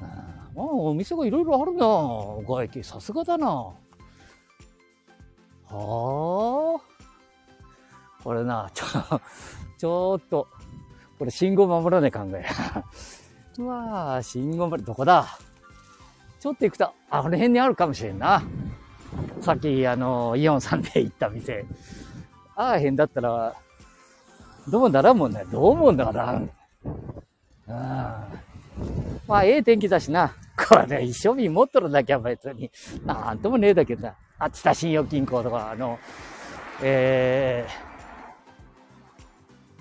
[0.00, 1.86] あまあ、お店がいろいろあるな。
[1.86, 3.46] 小川駅、さすがだな。
[3.46, 3.74] は
[5.70, 6.80] あ。
[8.22, 8.86] これな、ちょ、
[9.78, 10.48] ちょっと、
[11.18, 12.44] これ信号守らない考え。
[13.58, 15.38] うわあ、信号守どこだ？
[16.40, 18.42] ちょっと行くと、あ、この辺にあるかもしれんな。
[19.40, 21.64] さっき、あの、イオンさんで行った店。
[22.54, 23.54] ああ、辺だったら、
[24.68, 25.44] どうならんもんね。
[25.50, 26.32] どう思うんだから。
[26.32, 26.50] う
[26.86, 26.96] ん。
[29.26, 30.34] まあ、ええ天気だしな。
[30.68, 32.70] これ、一生瓶持っとるだけは別に、
[33.04, 34.14] なんともねえだけどな。
[34.38, 35.98] あ、知多信用金庫とか、あの、
[36.82, 37.72] えー、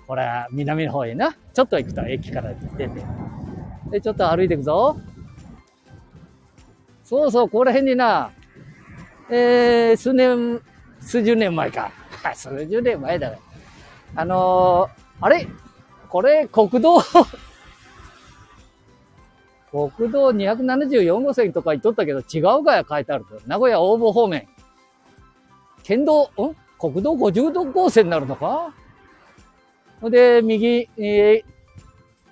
[0.08, 1.36] これ、南の方へな。
[1.54, 3.06] ちょっと行くと駅から出て。
[3.92, 4.98] で、ちょっと歩いていくぞ。
[7.04, 8.32] そうそう、ここら辺にな、
[9.30, 10.62] えー、数年、
[11.00, 11.92] 数十年前か。
[12.34, 13.40] 数十年前だよ。
[14.16, 15.48] あのー、あれ？
[16.16, 17.02] これ、国道
[19.70, 23.26] 国道274号線とか言っとったけど、違うがや書いてある。
[23.46, 24.48] 名古屋大坊方面。
[25.84, 26.56] 県道、ん？
[26.80, 28.74] 国道50号線になるのか？
[30.04, 31.44] で、右、え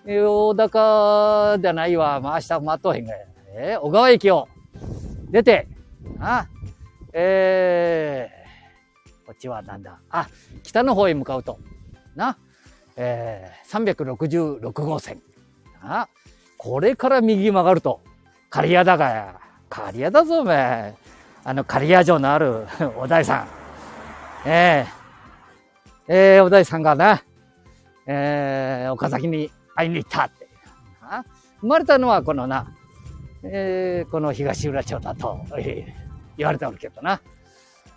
[0.05, 2.21] ー、大高じゃないわ。
[2.23, 3.25] 回した待っとへんがや。
[3.49, 4.47] えー、小川駅を
[5.29, 5.67] 出て、
[6.21, 6.47] あ、
[7.11, 9.99] えー、こっちはなんだ？
[10.09, 10.29] あ、
[10.63, 11.59] 北の方へ向かうと。
[12.15, 12.37] な、
[12.95, 15.21] えー、366号線。
[15.81, 16.07] あ、
[16.57, 18.01] これから右曲がると。
[18.49, 19.39] 刈谷だがや。
[19.69, 20.95] 刈谷だぞ、お前。
[21.43, 23.47] あの、刈谷城のある お大さん。
[24.45, 27.23] えー、えー、お大さんがな、
[28.05, 30.47] えー、岡崎に会いに行ったって。
[31.61, 32.67] 生まれたのはこのな、
[33.43, 35.93] えー、この東浦町だと、えー、
[36.37, 37.21] 言われておるけどな。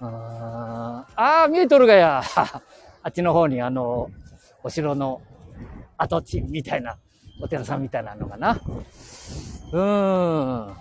[0.00, 2.22] ああ、見えとるがや。
[3.02, 4.10] あっちの方にあの、
[4.66, 5.22] お城の
[5.96, 6.98] 跡地みたいな、
[7.40, 8.60] お寺さんみたいなのがな。
[9.70, 10.66] うーん。
[10.66, 10.76] わ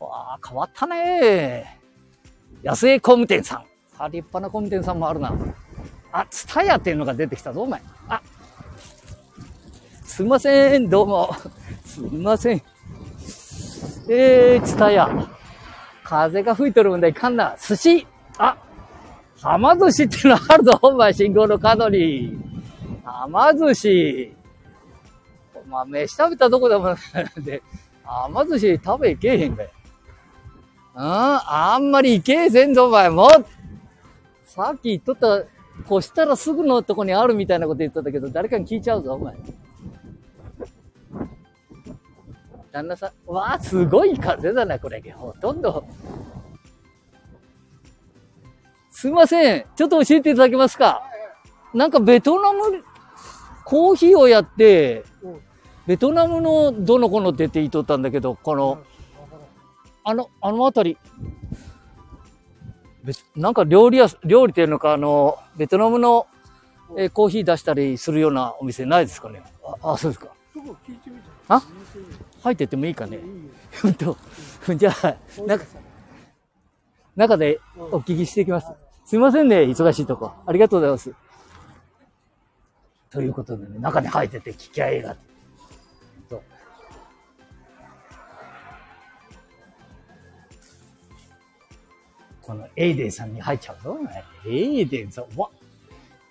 [0.00, 1.78] あ、変わったね
[2.64, 3.64] 安江工務店さん。
[3.98, 5.32] あ、立派な工務店さんもあるな。
[6.10, 7.80] あ、ツタヤっていうのが出てきたぞ、お前。
[8.08, 8.20] あ、
[10.02, 11.30] すいません、どうも。
[11.84, 12.62] すいません。
[14.10, 15.08] えー、ツタヤ。
[16.02, 17.56] 風が吹いてるもんでいかんな。
[17.64, 18.08] 寿司。
[18.38, 18.56] あ、
[19.42, 22.38] はま寿司ってのあるぞ、お前、信号の角に。
[23.02, 24.32] はま寿司。
[25.54, 26.94] お前、飯食べたとこでも
[27.38, 27.62] で、
[28.04, 29.64] はま寿司食べいけへんべ。
[29.64, 33.10] うん、あんまりいけへんぞ、お前。
[33.10, 33.28] も、
[34.44, 35.44] さっき言っとった
[35.88, 39.34] こしたらすぐのとこにあるみたいなこと言ってたけど、誰かに聞いちゃうぞ、お前。
[42.70, 45.02] 旦那さん、わあ、すごい風だな、これ。
[45.16, 45.84] ほとんど。
[49.02, 49.66] すいません。
[49.74, 51.02] ちょっと教えていただけますか？
[51.74, 52.84] なんかベトナム、
[53.64, 55.02] コーヒーをやって、
[55.88, 58.80] ベトナムのどの子のって言っとったんだけど、この、
[60.04, 60.96] あの、あのあたり、
[63.34, 66.28] なんか料理屋、料理っていうのか、あの、ベトナムの、
[66.96, 69.42] えー、コーヒー出したりするようなお店ないですかね？
[69.82, 70.28] あ、あそうですか。
[71.48, 71.60] あ？
[72.44, 73.18] 入ってってもいいかね？
[73.82, 74.16] 本当
[74.76, 75.64] じゃあ、中、
[77.16, 78.68] 中でお聞きしていきます。
[79.12, 80.32] すいませんね、忙しいとこ。
[80.46, 81.12] ありがとうございます。
[83.10, 85.14] ということでね、中に入ってて、聞き合いが。
[92.40, 93.98] このエイデンさんに入っちゃうぞ。
[94.46, 95.50] エイデンさん、わ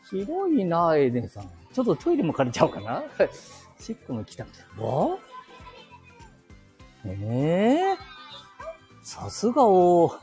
[0.09, 1.51] 広いな、エイデンさん。
[1.71, 3.03] ちょっとトイレも借りちゃおうかな。
[3.79, 4.43] シックも来た。
[4.79, 5.19] わ？
[7.05, 10.15] ええー、さすがお、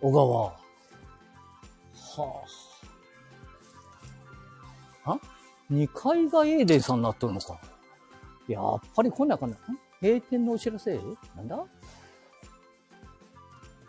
[0.00, 0.63] 小川。
[2.22, 2.44] は
[5.04, 5.12] あ。
[5.12, 5.20] あ
[5.70, 7.60] ?2 階がエーデンさんになっとるのか。
[8.48, 9.56] やっぱり来なかな。
[10.00, 10.98] 閉店のお知らせ？
[11.36, 11.64] なんだ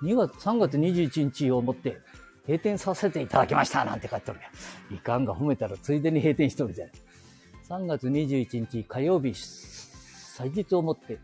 [0.01, 1.97] ?2 月、3月21日をもって
[2.43, 4.47] 閉店させていただきましたなんて書いてあるや
[4.91, 4.95] ん。
[4.95, 6.89] いかんが褒めたらついでに閉店しとるじゃん。
[7.67, 11.17] 3月21日火曜日、祭日をもって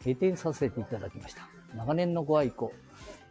[0.00, 1.48] 閉店させていただきました。
[1.76, 2.72] 長年のご愛顧、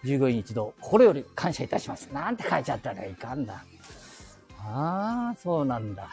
[0.03, 2.09] 従業員一同、心より感謝いたします。
[2.11, 3.63] なんて書いちゃったらいかんだ。
[4.57, 6.09] ああ、そうなんだ。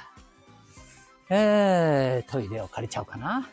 [1.30, 3.48] えー、トイレを借りちゃおうかな。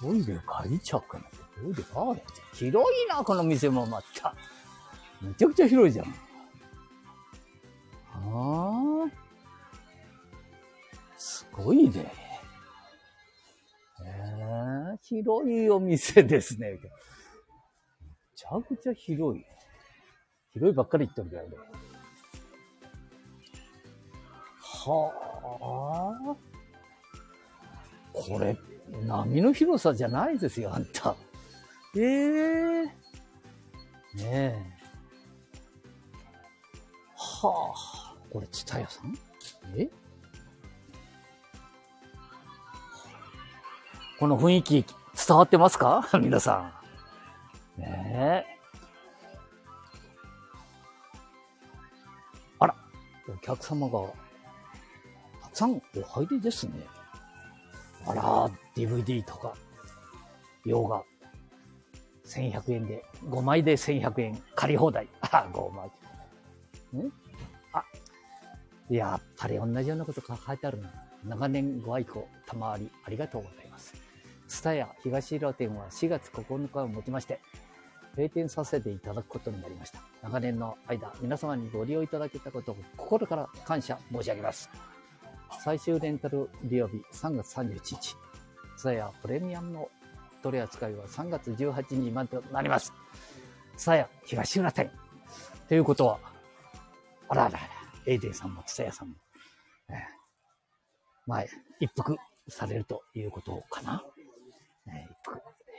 [0.00, 1.24] トイレを借りちゃおうかな。
[1.24, 1.30] ト
[1.70, 2.16] イレが
[2.52, 4.34] 広いな、この店もまた。
[5.20, 6.06] めちゃくちゃ広いじゃん。
[6.06, 6.10] あ
[9.06, 9.08] あ。
[11.16, 12.12] すごいね。
[14.04, 16.78] えー、広いお店ですね。
[18.34, 19.44] めちゃくちゃ広い。
[20.54, 21.56] 広いばっかり言ってるんだよね。
[24.60, 25.12] は
[25.60, 26.36] あ。
[28.12, 28.56] これ、
[29.06, 31.14] 波の広さじゃないですよ、あんた。
[31.96, 32.92] ええね
[34.24, 34.56] え。
[37.16, 38.16] はあ。
[38.32, 39.16] これ、ツタヤさん？
[39.76, 39.88] え？
[44.18, 44.84] この雰囲気
[45.26, 46.08] 伝わってますか？
[46.20, 46.83] 皆さん。
[47.76, 48.58] ねえ。
[52.58, 52.74] あら、
[53.28, 54.00] お客様が
[55.42, 56.72] たくさんお入りですね。
[58.06, 59.54] あら、DVD とか、
[60.64, 61.02] 洋画、
[62.24, 65.08] 1100円で、5枚で1100円借り放題。
[65.20, 65.86] あ、5枚。
[67.02, 67.12] ん
[67.72, 67.84] あ、
[68.88, 70.90] やっぱり同じようなこと書いてあるな。
[71.24, 73.94] 長年ご愛顧、賜りありがとうございます。
[74.46, 77.40] ツタヤ東浦店は4月9日をもちまして、
[78.16, 80.00] 閉店させていただくことになりました。
[80.22, 84.70] 長年の間、皆様にご利用いただけたことを心から感謝申し上げます。
[85.62, 88.16] 最終レンタル利用日3月31日。
[88.76, 89.88] ツタヤプレミアムの
[90.42, 92.92] 取り扱いは3月18日までとなります。
[93.76, 94.90] ツタヤ東浦店。
[95.68, 96.18] ということは、
[97.28, 97.68] あらあらあら、
[98.06, 99.14] エイデンさんもツタヤさんも、
[99.88, 99.96] えー、
[101.26, 101.48] 前、
[101.80, 102.16] 一服
[102.48, 104.04] されるということかな。
[104.88, 105.06] え、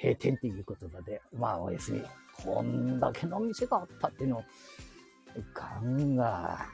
[0.06, 2.04] 閉店ということで、まあお休み。
[2.44, 4.44] こんだけの店があったっていうの、
[5.36, 6.68] いかんが、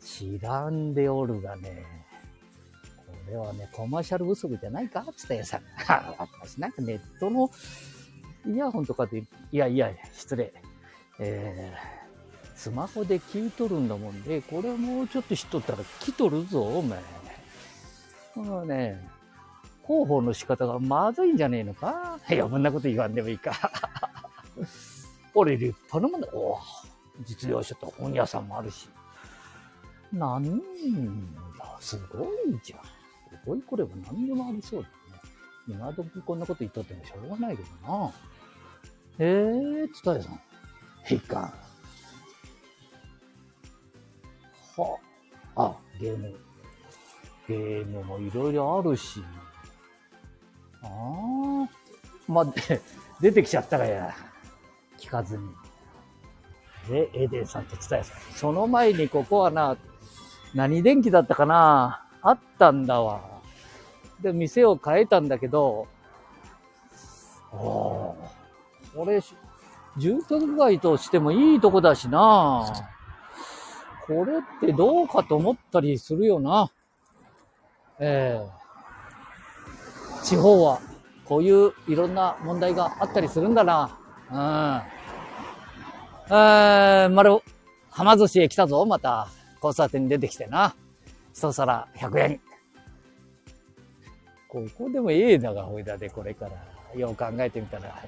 [0.00, 1.84] 知らんでおるがね、
[3.06, 5.60] これはね、コマーシャル不足じゃないかつったやさ。
[6.18, 7.50] 私なんかネットの
[8.46, 10.52] イヤホンとかで、いやいや、失礼。
[11.20, 16.98] えー、スマホで聞いとるんだもんで、これもうちょっと知っとったら来とるぞ、お前。
[18.34, 19.06] このね、
[19.90, 22.20] 広報の仕方がまずいんじゃねえのか？
[22.28, 23.72] 余分なこと言わんでもいいか。
[25.34, 26.28] 俺立派なもんだ。
[26.32, 26.60] お
[27.24, 28.88] 実用書と本屋さんもあるし。
[30.12, 30.60] なん
[31.58, 32.28] だ、すごい
[32.62, 32.80] じゃん。
[32.84, 32.86] す
[33.44, 34.94] ごいこれは何でもありそうだね。
[35.66, 38.12] 今時こんなこと言っとってもしょうがないけどな。
[39.18, 40.40] えー、つたやさん。
[41.02, 41.42] へいかん。
[44.76, 44.98] は
[45.56, 46.32] あ、ゲーム。
[47.48, 49.20] ゲームもいろいろあるし。
[50.82, 51.68] ああ。
[52.28, 52.46] まあ、
[53.20, 54.14] 出てきちゃったかや。
[54.98, 55.48] 聞かずに。
[56.88, 58.18] で、エデンさんと伝えさん。
[58.34, 59.76] その前にここはな、
[60.54, 63.20] 何電気だったかなあったんだわ。
[64.20, 65.86] で、店を変えたんだけど、
[67.52, 68.16] ああ、こ
[69.06, 69.20] れ、
[69.96, 72.64] 住宅街としてもいいとこだしな
[74.06, 76.70] これってどうかと思ったりするよな。
[77.98, 78.59] ええ
[80.22, 80.80] 地方は
[81.24, 83.98] こういういろんな問題があったりするんだな。
[84.30, 84.82] うん。
[86.32, 87.38] えー、丸、
[87.90, 89.28] はま寿司へ来たぞ、また。
[89.62, 90.74] 交差点に出てきてな。
[91.34, 92.40] 一皿100円。
[94.48, 96.98] ここでもええだが、ほいだで、これから。
[96.98, 98.02] よう考えてみたら、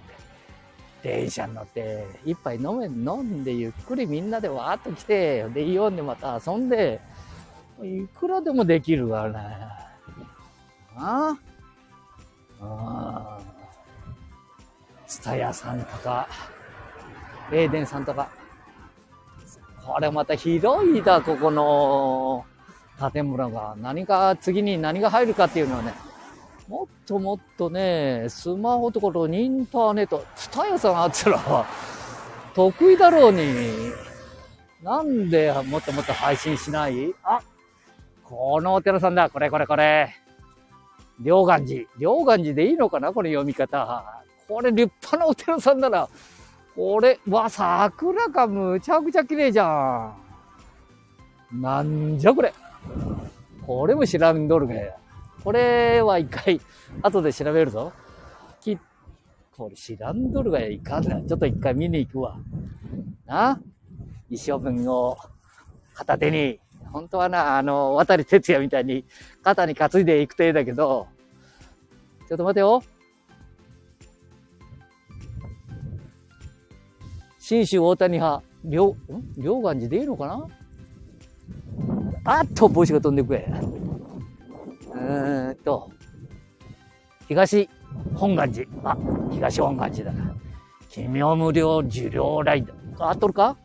[1.03, 7.01] 電車に乗って、一杯飲め、飲んでゆっくりみんなでわーっと来て、で、イオンでまた遊んで、
[7.83, 9.41] いくらでもできるわな。
[10.97, 11.52] ああ？
[12.63, 13.39] あ。
[15.07, 16.29] ツタヤさんとか、
[17.51, 18.29] エーデンさんとか、
[19.85, 22.45] これまた広いだ、ここの
[23.13, 23.75] 建物が。
[23.81, 25.93] 何か、次に何が入るかっていうのはね、
[26.69, 31.67] もっともっとね、スマホところインターネット、ツタヤさんあったら、
[32.55, 33.43] 得意だろうに。
[34.83, 37.15] なんでもっともっと配信しない？
[37.23, 37.41] あ、
[38.25, 39.31] このお寺さんだ。
[39.31, 40.17] これこれこれ。
[41.23, 41.89] 両願寺。
[41.99, 43.13] 両願寺でいいのかな？
[43.13, 44.23] この読み方。
[44.49, 46.09] これ立派なお寺さんだな。
[46.75, 50.13] これ、わ、桜がむちゃくちゃ綺麗じゃ
[51.53, 51.61] ん。
[51.61, 52.53] なんじゃこれ。
[53.67, 54.93] これも知らんどるね。
[55.45, 56.61] これは一回、
[57.03, 57.93] 後で調べるぞ。
[58.61, 58.79] き、
[59.57, 61.21] これ知らんどるがいかんな。
[61.21, 62.39] ちょっと一回見に行くわ。
[63.27, 63.61] な？
[64.31, 65.19] 一生分を
[65.95, 66.59] 片手に、
[66.91, 69.05] 本当はな、あの、渡哲也みたいに
[69.43, 71.07] 肩に担いでいく手だけど、
[72.33, 72.83] ちょっと待てよ。
[77.39, 78.97] 新州大谷派、両、ん？
[79.37, 80.49] 両願寺でいいのかな？
[82.25, 83.47] あっと、帽子が飛んでくれ。
[84.95, 85.91] うーんと、
[87.29, 87.69] 東
[88.15, 88.67] 本願寺。
[88.83, 88.97] あ、
[89.31, 90.35] 東本願寺だな。
[90.89, 93.05] 奇妙無料受領ライダー。
[93.09, 93.59] あっとるか？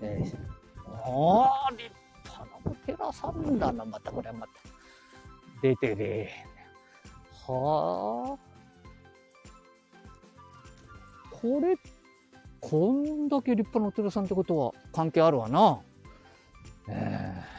[0.00, 1.90] えー、おー、立
[2.24, 4.52] 派なお寺さんだな、またこれまた。
[5.60, 6.46] 出てね。
[7.52, 8.38] はあ。
[11.30, 11.76] これ、
[12.60, 15.80] こんだけ立派なお寺さんってことは関係あるわな。
[16.88, 17.56] ええ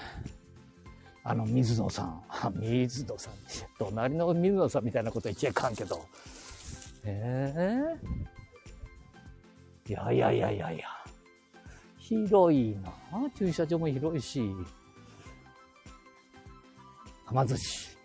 [1.23, 2.23] あの、水野さん。
[2.55, 3.33] 水野さん。
[3.77, 6.05] 隣の水野さんみたいなこと言っちゃいかんけど。
[7.03, 7.97] え
[9.87, 10.85] えいやいやいやいやいや。
[11.97, 12.93] 広いな
[13.37, 14.41] 駐車場も広いし。
[17.25, 17.96] はま寿司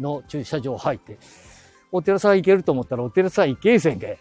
[0.00, 1.18] の駐車場入って、
[1.92, 4.18] お寺さん行けると思ったらお寺さん行けえせんけ。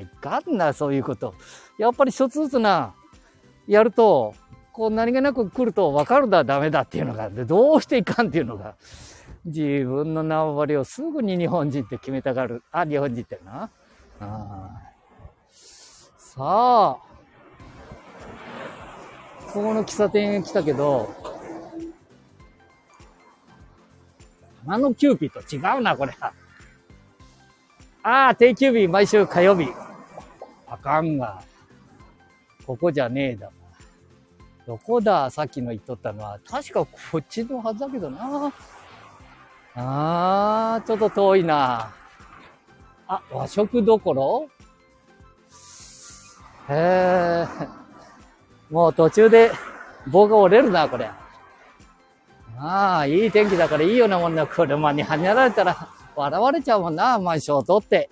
[0.00, 1.34] いかんな、そういうこと。
[1.78, 2.94] やっぱり一つずつな、
[3.66, 4.34] やると、
[4.72, 8.74] こう何気なく来ると分かるだダメだっていうのが、でどうしていかんっていうのが、
[9.44, 12.62] 自分の縄張りをすぐに日本人って決めたがる。
[12.72, 13.70] あ、日本人ってな。
[14.20, 14.70] あ
[16.18, 16.96] さあ、
[19.52, 21.14] ここの喫茶店来たけど、
[24.66, 26.32] あのキューピーと違うな、これは。
[28.02, 29.68] ああ、定休日、毎週火曜日。
[30.66, 31.42] あかんが。
[32.66, 33.50] ここじゃねえだ。
[34.66, 36.38] どこださっきの言っとったのは。
[36.48, 38.52] 確かこっちのはずだけどな。
[39.74, 41.92] あー、ちょっと遠いな。
[43.06, 44.48] あ、和食どころ？
[46.70, 47.46] へえ。
[48.70, 49.50] もう途中で
[50.06, 51.10] 棒が折れるな、これ。
[52.58, 54.46] ああ、いい天気だからいいようなもんな。
[54.46, 58.10] 車にはねられたら笑われちゃうもんな、マンションを通って。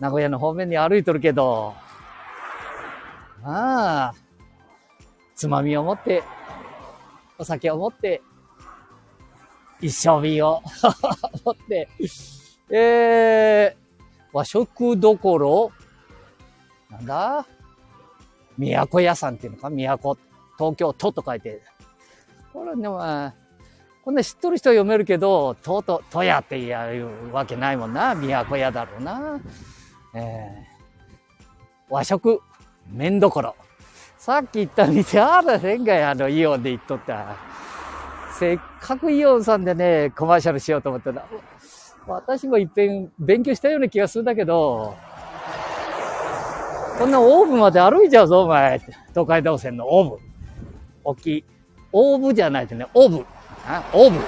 [0.00, 1.74] 名古屋の方面に歩いとるけど。
[3.44, 4.14] ああ、
[5.34, 6.22] つまみを持って、
[7.38, 8.22] お酒を持って、
[9.80, 10.62] 一生瓶を
[11.44, 11.88] 持って、
[12.70, 13.76] えー、
[14.32, 15.72] 和食どころ
[16.90, 17.46] なんだ？
[18.58, 19.68] 都屋さんっていうのか？
[19.98, 20.16] 都、
[20.56, 21.60] 東京都と書いて。
[22.52, 22.98] これでも、
[24.04, 28.14] こんな知っとる人は読めるけど、とうとう、とやって言うわけないもんな。
[28.14, 29.40] 都屋だろうな。
[30.14, 31.44] えー、
[31.88, 32.40] 和食、
[32.92, 33.56] 麺どころ。
[34.18, 37.36] さっき言った店あらへんがい、あの、イオンで行っとった。
[38.38, 41.26] せっかくイオンさんでね、コマーシャルしようと思ったら、
[42.06, 44.94] 私もいっぺん勉強したような気がするんだけど、
[46.98, 48.78] こんなオーブまで歩いちゃうぞ、お前。
[49.14, 50.18] 東海道線のオーブ。
[51.04, 51.44] 大きい。
[51.90, 53.26] オーブじゃないとね、オーブ。
[53.66, 54.18] あ、オーブ。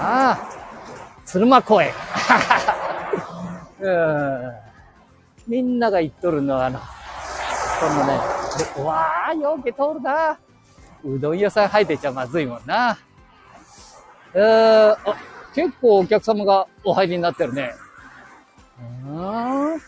[0.00, 0.38] ああ、
[1.24, 1.92] 鶴間公園。
[3.80, 4.52] うん
[5.46, 6.84] みんなが言っとるのは、あの、こ
[7.86, 8.18] のね、
[8.76, 10.38] でうわあ、よけ通るな。
[11.04, 12.96] うどん屋さん入ってちゃまずいもんな。
[14.32, 15.16] えー、あ、
[15.54, 17.74] 結構お客様がお入りになってるね。
[19.06, 19.80] うん。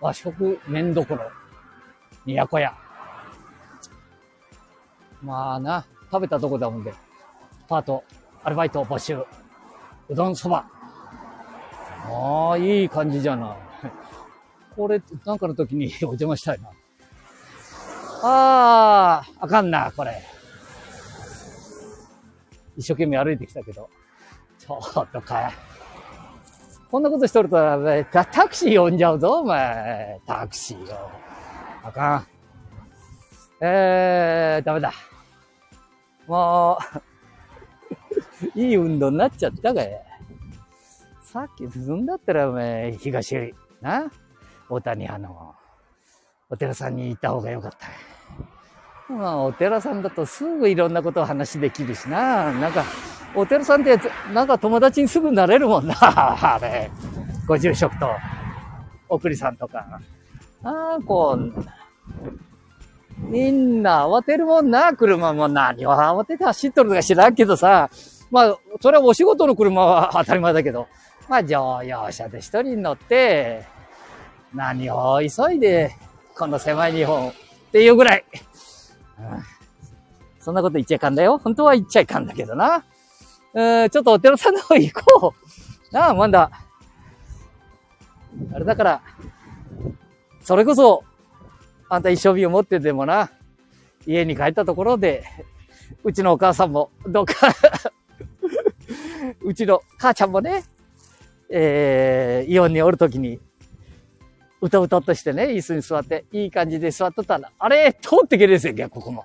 [0.00, 1.30] 和食麺どころ。
[2.26, 2.74] 都屋。
[5.22, 6.92] まあな、食べたとこだもんで。
[7.68, 8.02] パート、
[8.42, 9.18] アルバイト募集。
[10.08, 10.64] うどんそば。
[12.10, 13.56] ああ、いい感じじゃない。
[14.74, 16.70] これ、なんかの時に お邪魔したいな。
[18.22, 20.22] ああ、あかんな、これ。
[22.76, 23.88] 一生懸命歩いてきたけど。
[24.58, 25.52] ちょっとか。
[26.90, 27.56] こんなことしとると、
[28.10, 30.20] タタクシー呼んじゃうぞ、お前。
[30.26, 31.10] タクシーよ。
[31.82, 32.26] あかん。
[33.60, 34.92] えー、ダメだ。
[36.28, 36.78] も
[38.54, 39.90] う、 いい運動になっちゃったかい。
[41.22, 44.10] さっき進んだったら、お前、東より、な
[44.68, 45.54] 大谷派の、
[46.50, 47.72] お寺さんに行った方がよかっ
[49.08, 49.12] た。
[49.12, 52.52] まあ、お寺さんだとすぐいろんなことを話できるしな。
[52.52, 52.84] なんか、
[53.34, 53.98] お寺さんって、
[54.32, 55.94] なんか友達にすぐなれるもんな。
[56.00, 56.90] あれ。
[57.46, 58.10] ご住職と、
[59.08, 60.00] おくりさんとか。
[60.62, 61.74] ああ、こんな。
[63.18, 67.90] みんな慌てるもんな、車も何を慌てて走っとるのか知らんけどさ。
[68.30, 70.86] まあ、それはお仕事の車は当たり前だけど。
[71.28, 73.64] まあ、乗用車で一人乗って、
[74.54, 75.94] 何を急いで、
[76.36, 77.32] この狭い日本っ
[77.72, 78.24] ていうぐらい。
[80.40, 81.38] そんなこと言っちゃいかんだよ。
[81.38, 82.84] 本当は言っちゃいかんだけどな。
[83.52, 85.34] うん、ちょっとお寺さんの方行こ
[85.90, 85.94] う。
[85.94, 86.50] なあ、まだ。
[88.54, 89.02] あれだから、
[90.42, 91.04] それこそ、
[91.88, 93.30] あんた一生日を持ってでもな、
[94.06, 95.24] 家に帰ったところで、
[96.04, 97.34] うちのお母さんも、どっか、
[99.42, 100.64] うちの母ちゃんもね、
[101.50, 103.40] えー、イオンにおるときに、
[104.60, 109.24] うとうととしてね、椅子に座って、いい感じで座っとったら、あれ通ってけですよ、ここも。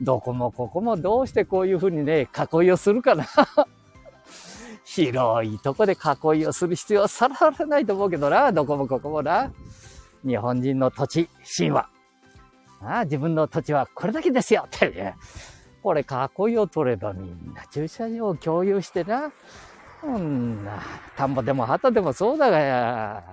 [0.00, 3.26] どこもここもどうしてこういうふうにね、囲いをするかな。
[4.84, 9.52] 広いとこで囲いをする必要はさらないと思うけどな、どこもここもな。
[10.24, 11.88] 日本人の土地、神話。
[12.80, 15.14] ああ自分の土地はこれだけですよってね。
[15.82, 19.32] これ囲いを取ればみんな駐車場を共有してな。
[20.00, 20.82] そんな、
[21.16, 23.24] 田んぼでも旗でもそうだがや。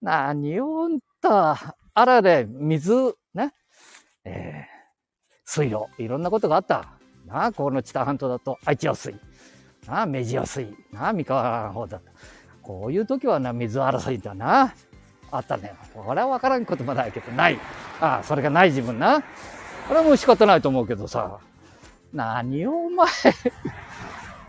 [0.00, 2.92] 何をんた、あらで水、
[3.34, 3.52] ね。
[4.24, 4.80] えー
[5.52, 6.92] 水路、いろんなことがあった。
[7.26, 9.16] なあ、この知多半島だと愛知用水。
[9.84, 10.72] なあ、目地用水。
[10.92, 12.04] なあ、三河の方だと。
[12.62, 14.72] こういう時はな、水争いだな。
[15.30, 15.74] あったね。
[15.94, 17.58] これは分からんこともないけど、ない。
[18.00, 19.20] ああ、それがない自分な。
[19.20, 21.38] これはもう仕方ないと思うけどさ。
[22.12, 23.08] 何をお前、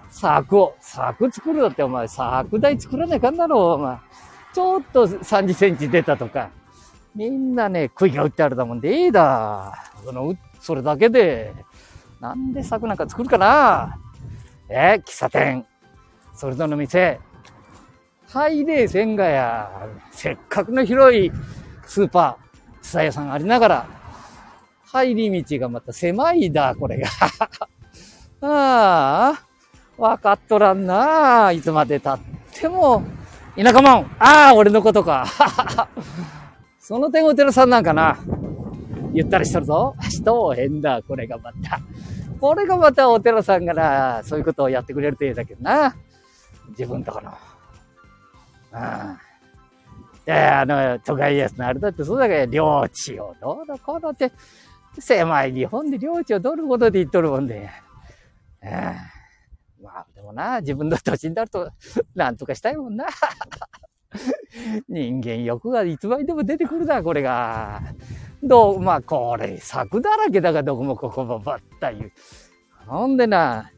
[0.10, 3.98] 柵を、柵作るだってお前、柵台作らないかんだろう、お前。
[4.54, 6.50] ちょっと30センチ出たとか。
[7.16, 9.74] みんなね、杭が打ってあるだもんでいいだ。
[10.04, 11.54] その、それだけで、
[12.20, 13.98] なんで柵なんか作るかな
[14.70, 15.66] え、喫茶店、
[16.34, 17.20] それぞれの店、
[18.32, 19.70] 入れせんがや、
[20.12, 21.30] せっかくの広い
[21.86, 23.88] スーパー、蔦屋さんありながら、
[24.86, 27.10] 入り道がまた狭いだ、これが。
[28.42, 29.42] ああ、
[29.98, 31.52] わかっとらんな。
[31.52, 33.04] いつまで経っても、
[33.58, 34.12] 田舎もん。
[34.18, 35.26] ああ、俺のことか。
[36.80, 38.18] その点お寺さんなんかな。
[39.14, 39.94] ゆったりしとるぞ。
[40.10, 41.82] 人変だ、これがまた。
[42.40, 45.94] これがまたお寺さんがな、そういうことをやってくれるといいだけどな。
[46.70, 47.34] 自分とこの。
[48.72, 49.32] ああ。
[50.28, 54.32] いや、あの、都会安のあれだってそうだけど、領地をどうのこうのって、
[55.00, 57.70] 狭い日本で領地をどることで言っとるもんで。
[59.82, 61.72] まあ、でもな、自分の土地になると、
[62.14, 63.08] なんとかしたいもんな。
[64.88, 67.82] 人間欲がいつまでも出てくるな、これが。
[68.44, 72.12] どう、まあ、これ、柵だらけだが、どこもここもばったいう。
[72.86, 73.72] ほんでな、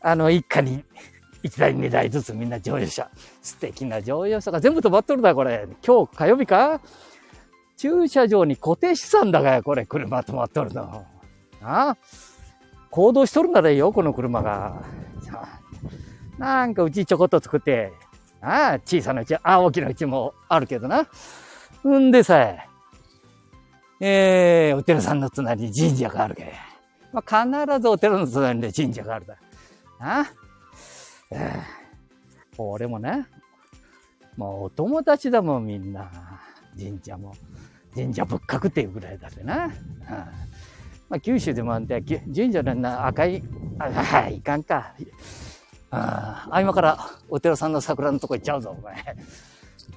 [0.00, 0.84] あの、一家に、
[1.42, 3.10] 一台二台ずつみんな乗用車。
[3.42, 5.66] 素敵な乗用車が全部止まっとるだ、これ。
[5.84, 6.80] 今日火曜日か？
[7.76, 11.04] 駐車場に固定資産だがよ、これ、車止まっとるの。
[11.60, 11.90] あ？
[11.90, 11.96] あ
[12.90, 14.82] 行動しとるならいいよ、この車が。
[16.38, 17.92] なんかうちちょこっと作って、
[18.40, 18.74] あ？
[18.74, 21.08] あ、小さなうち、ああ、大きなうちもあるけどな。
[21.88, 22.54] んでさ、
[23.98, 26.52] えー、お寺さんの隣に神社があるけ。
[27.12, 29.36] まあ、必ずお寺の隣に神社があるだ。
[29.98, 30.30] な
[31.32, 31.81] えー
[32.58, 33.26] 俺もね、
[34.36, 36.10] もうお友達だもん、みんな。
[36.78, 37.34] 神社も。
[37.94, 39.66] 神社仏閣っていうぐらいだってな。
[39.66, 39.72] うん
[41.12, 42.02] まあ、九州でもあんて、
[42.34, 43.42] 神社のな赤い、
[43.78, 44.94] あ、はい、かんか。
[45.90, 49.16] ああ、今からお寺さんの桜のとこ行っちゃうぞ、お前。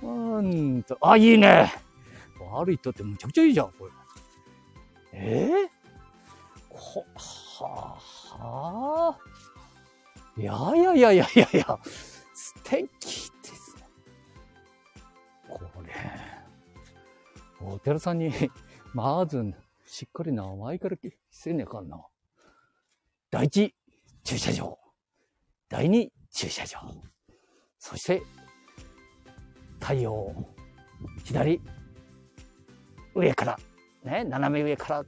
[0.04, 1.72] うんと、あ、いいね。
[2.38, 3.92] 歩いとってむちゃくちゃいいじゃん、これ。
[5.14, 5.70] えー、
[6.70, 7.98] こ、は
[8.38, 9.36] あ、はあ。
[10.38, 11.80] いやいやいやいやいやいや、
[12.58, 12.90] 素敵
[13.42, 13.84] ですね。
[15.48, 15.94] これ、
[17.62, 18.32] お寺さんに、
[18.94, 19.54] まず、
[19.86, 20.98] しっかり名前から
[21.30, 22.04] せねえかんな。
[23.30, 23.76] 第一
[24.24, 24.80] 駐車場。
[25.70, 26.80] 第二駐車場。
[27.78, 28.24] そして、
[29.80, 30.34] 太陽、
[31.24, 31.62] 左、
[33.14, 33.60] 上から、
[34.04, 35.06] ね、斜め上から、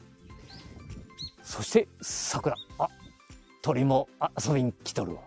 [1.42, 2.56] そして桜。
[2.78, 2.88] あ、
[3.62, 4.08] 鳥も
[4.46, 5.22] 遊びに来とるわ。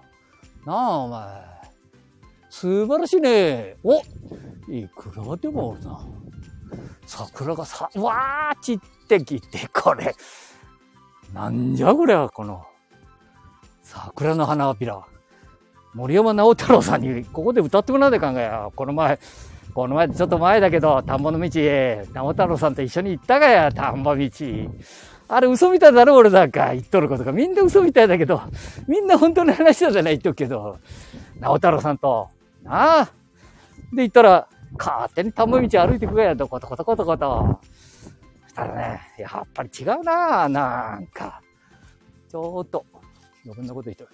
[0.64, 1.59] なあ、お前。
[2.50, 3.76] 素晴らしいね。
[3.84, 4.02] お
[4.68, 6.00] いくらでもおるな。
[7.06, 10.14] 桜がさ、わー散ってきて、これ。
[11.32, 12.64] なんじゃこれは、この、
[13.82, 15.00] 桜の花びら。
[15.94, 18.68] 森山直太朗さんにここで歌ってもらわないかんがや。
[18.74, 19.18] この前、
[19.74, 21.48] この前、ちょっと前だけど、田んぼの道、
[22.14, 24.30] 直太朗さんと一緒に行ったがや、田んぼ道。
[25.28, 27.32] あれ嘘みたいだろ、俺なんか言っとることが。
[27.32, 28.42] みんな嘘みたいだけど、
[28.88, 30.78] みんな本当の話だじゃない言っとくけど、
[31.40, 32.28] 直太朗さんと、
[32.62, 33.12] なあ。
[33.92, 34.48] で、行ったら、
[34.78, 37.60] 勝手に田んぼ道歩いてくれやんと、コトコトコトコト。
[38.42, 41.42] そしたらね、やっぱり違うなあなんか。
[42.28, 42.84] ちょっと、
[43.44, 44.08] 余分なこと言ってる。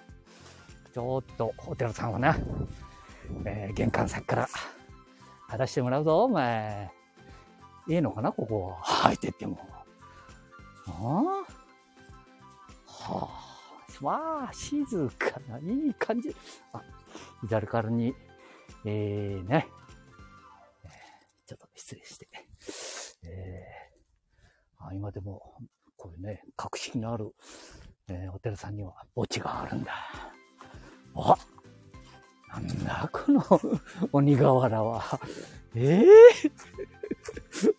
[0.95, 2.37] ちょっと、お寺さんをな、
[3.45, 4.49] えー玄関先から、
[5.49, 6.91] 話してもらうぞ、お前。
[7.89, 8.77] いいのかな、ここ。
[8.81, 9.59] 入ってっても。
[10.89, 11.57] ああ
[12.87, 13.47] はあ。
[14.01, 16.35] まあ、静かな、いい感じ。
[16.73, 16.83] あ、
[17.43, 18.15] 左からに、
[18.89, 19.67] えー、ね。
[20.85, 22.29] えーちょっと失礼して。
[23.25, 25.55] えー、あ今でも、
[25.97, 27.35] こういうね、格式のある、
[28.09, 29.93] えーお寺さんには墓地があるんだ。
[31.15, 31.37] あ
[32.49, 33.43] なんだ、この
[34.13, 35.21] 鬼瓦は。
[35.75, 36.07] ええ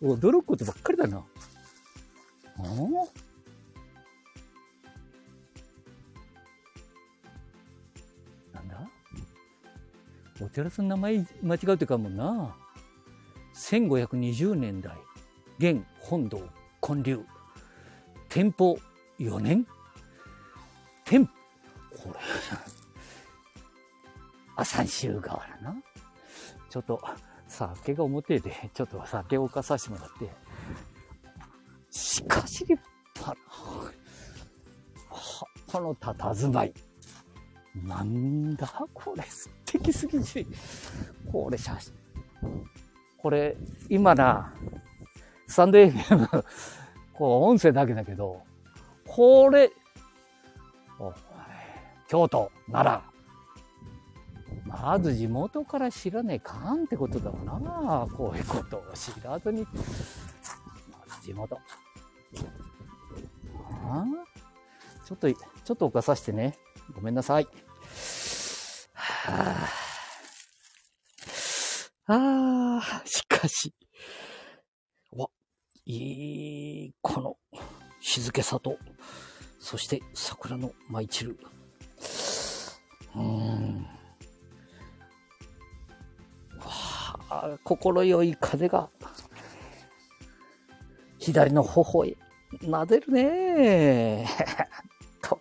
[0.02, 1.18] 驚くことばっかりだな。
[1.18, 1.22] ん
[2.92, 3.08] なん？
[10.40, 12.54] お寺さんの名前間違うってかもな。
[13.54, 14.96] 1520年代、
[15.58, 16.40] 現本堂
[16.80, 17.24] 建立、
[18.28, 18.78] 天保
[19.18, 19.66] 4年
[21.04, 21.32] 天、こ
[22.06, 22.12] れ、
[24.54, 25.74] あ、三州川原な。
[26.70, 27.00] ちょっと、
[27.48, 30.30] 酒が表で、ちょっと酒を犯させてもらって。
[31.90, 32.80] しかし立
[33.16, 33.54] 派な、
[35.10, 36.74] はこの佇まい。
[37.74, 40.24] なんだこれ、素敵すぎる。
[41.30, 41.92] これ写真。
[43.18, 43.56] これ、
[43.88, 44.54] 今な、
[45.46, 46.44] スタンド FM、
[47.14, 48.42] こう、音声だけだけど、
[49.06, 49.70] これ、
[52.08, 53.18] 京都、奈良、
[54.66, 58.06] まず地元から知らねえかんってことだわな。
[58.14, 59.62] こういうことを知らずに。
[59.62, 59.68] ま
[61.16, 61.58] ず地元。
[63.60, 64.04] あ
[65.04, 66.58] ちょっと、ちょっと犯さしてね。
[66.94, 67.48] ごめんなさい。
[69.28, 69.68] は
[72.06, 73.74] あ、ああ、しかし。
[75.12, 75.28] わ、
[75.84, 77.36] いい、この
[78.00, 78.78] 静けさと、
[79.58, 81.38] そして桜の舞い散る。
[83.14, 83.86] うーん。
[87.30, 88.88] あ心よい風が、
[91.18, 92.16] 左の頬へ
[92.62, 94.26] 撫でるね。
[95.20, 95.38] と、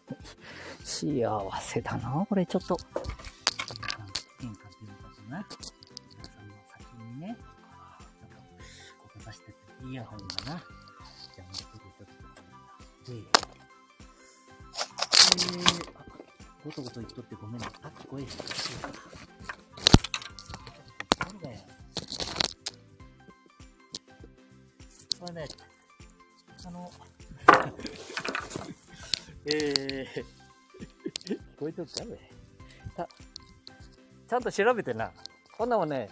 [0.83, 2.77] 幸せだな、これちょっと。
[5.27, 6.15] 玄関っていうのかとね。
[6.15, 10.63] 皆さんの先にね、ちょっと、ここさしてて、イヤホンがな。
[11.35, 12.05] じゃあ、もうちょっとちょっと、
[13.11, 13.25] えー、
[14.77, 16.05] えー、あ、
[16.63, 17.67] ごとごと言っとってごめんな。
[17.83, 18.27] あ、聞こえる。
[18.31, 18.37] そ
[21.37, 21.59] うだよ。
[25.19, 25.47] これね、
[26.65, 26.89] あの、
[29.45, 30.25] えー、
[31.25, 32.31] 聞 こえてるかね
[32.95, 33.09] た、
[34.27, 35.11] ちゃんと調べてな。
[35.57, 36.09] こんなもんね、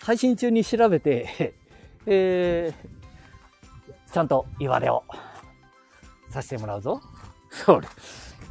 [0.00, 1.54] 配信中に調べて、
[2.06, 5.04] えー、ちゃんと言われを
[6.30, 7.00] させてもらうぞ。
[7.50, 7.88] それ、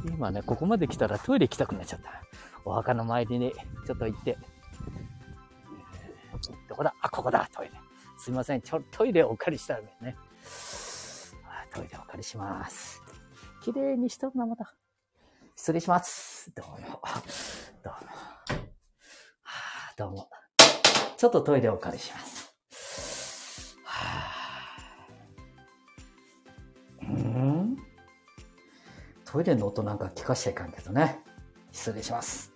[0.04, 2.22] 今ね、ここまで来たらトイレ行きたくなっちゃった。
[2.64, 3.52] お墓の前にね、
[3.86, 4.36] ちょっと行って、
[6.68, 6.94] どこだ？
[7.00, 7.72] あ、ここだトイレ。
[8.18, 8.60] すいません。
[8.60, 10.16] ちょ、トイレをお借りしたらね。
[11.72, 13.02] トイレお借りします。
[13.62, 14.74] 綺麗にしとるな、また。
[15.56, 16.50] 失礼します。
[16.54, 17.00] どうも。
[17.82, 18.39] どうも。
[20.00, 20.30] どうも。
[21.18, 22.54] ちょっとトイレをお借りします。
[23.84, 24.32] は
[27.02, 27.76] あ、ん？
[29.26, 31.18] トイレの音なんか聞かしちゃいかんけどね。
[31.70, 32.50] 失礼します。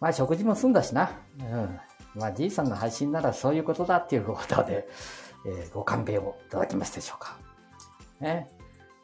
[0.00, 1.12] まあ食事も済んだしな。
[1.38, 1.78] うん。
[2.16, 4.88] まあじいさんの配信ならそういうことだっていうことで、
[5.46, 7.36] えーご勘弁をいただけますでしょうか。
[8.18, 8.50] ね。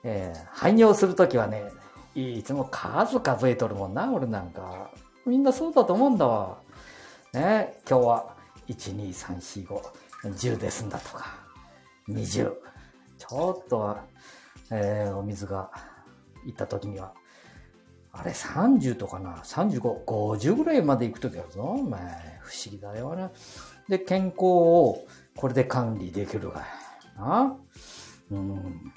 [0.04, 1.70] えー排尿するときはね、
[2.14, 4.90] いつも数数えとるもんな、俺なんか。
[5.26, 6.58] みんなそうだと思うんだわ。
[7.32, 7.80] ね。
[7.88, 8.36] 今日は、
[8.68, 9.82] 1、2、3、4、5、
[10.32, 11.26] 10で済んだとか、
[12.08, 12.52] 20。
[13.18, 13.96] ちょっと、
[14.70, 15.70] えーお水が
[16.46, 17.12] いったときには、
[18.12, 21.62] あれ30とかな ?35、50ぐらいまで行くときあるぞ。
[21.62, 22.00] お前、
[22.40, 23.30] 不思議だよな。
[23.88, 25.04] で、健康を
[25.36, 26.64] これで管理できるが。
[27.16, 27.56] な
[28.30, 28.92] うん。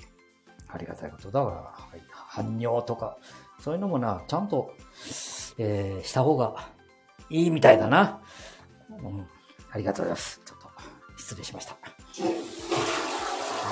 [0.73, 1.73] ありがたいことだわ。
[1.73, 3.17] はい排尿とか、
[3.59, 4.73] そういうのもな、ちゃんと、
[5.57, 6.69] えーした方が
[7.29, 8.21] いいみたいだな。
[8.89, 9.27] うん。
[9.71, 10.41] ありがとうございます。
[10.45, 10.69] ちょっと、
[11.17, 11.73] 失礼しました。
[11.73, 11.77] あ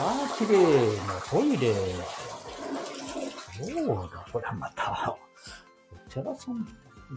[0.02, 1.74] あ、綺麗なトイレ。
[3.60, 5.18] そうだ、これはまた、
[6.08, 6.66] お寺さん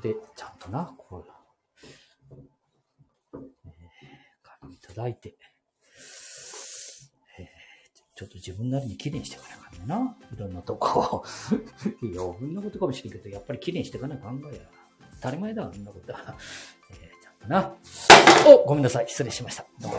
[0.01, 1.25] で、ちゃんとな、こ
[3.33, 5.37] う、えー、いただいて、
[8.23, 10.17] ちょっと自分なりに綺麗にしていからかんな。
[10.33, 11.25] いろんなとこを。
[12.03, 14.63] 余分なことかもしれんけど、やっぱり綺麗にしていかない考えや。
[15.17, 16.37] 当たり前だ、そんなことは。
[16.91, 18.55] えー、ちゃんとな。
[18.55, 19.09] おごめんなさい。
[19.09, 19.65] 失礼しました。
[19.81, 19.99] どうも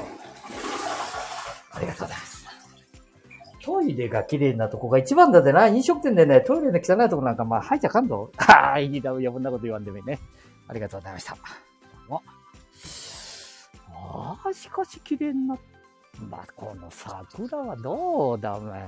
[1.72, 2.44] ありがとうございます。
[3.62, 5.68] トイレが綺麗なとこが一番だでな。
[5.68, 8.32] 飲食店でね、トイレの汚いとこなんか、まあ、入っちゃかんぞ。
[8.38, 10.20] はあ、いいだ、余分なこと言わんでもいいね。
[10.68, 11.36] ありがとうございました。
[11.36, 11.40] ど
[12.08, 12.24] うも。
[13.90, 15.73] ああ、しかし綺麗になった
[16.20, 18.82] ま、この桜はどうだ、お前。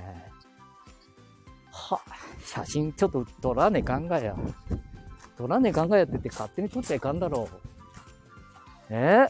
[1.72, 2.00] は、
[2.40, 4.36] 写真ちょっと撮らねえ考えや。
[5.36, 7.56] 撮らねえ考えやって言って勝手に撮っちゃいかんだろう。
[8.90, 9.26] え？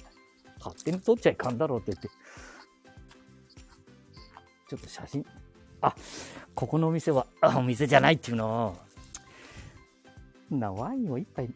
[0.59, 2.09] 勝手に撮っちゃいかんだろうって言って。
[4.69, 5.27] ちょっと写真。
[5.81, 5.95] あ、
[6.55, 8.77] ここのお店は、あお店じゃないっていうの。
[10.51, 11.53] な、ワインを一杯、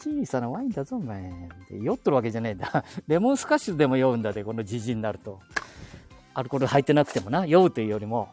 [0.00, 1.22] 小さなワインだぞ、お前。
[1.68, 2.84] で酔っとるわけじゃねえんだ。
[3.06, 5.40] レモンスカッシュでも酔うんだで、このじじになると。
[6.32, 8.30] アルコール入ってなくてもな、酔うというよりも、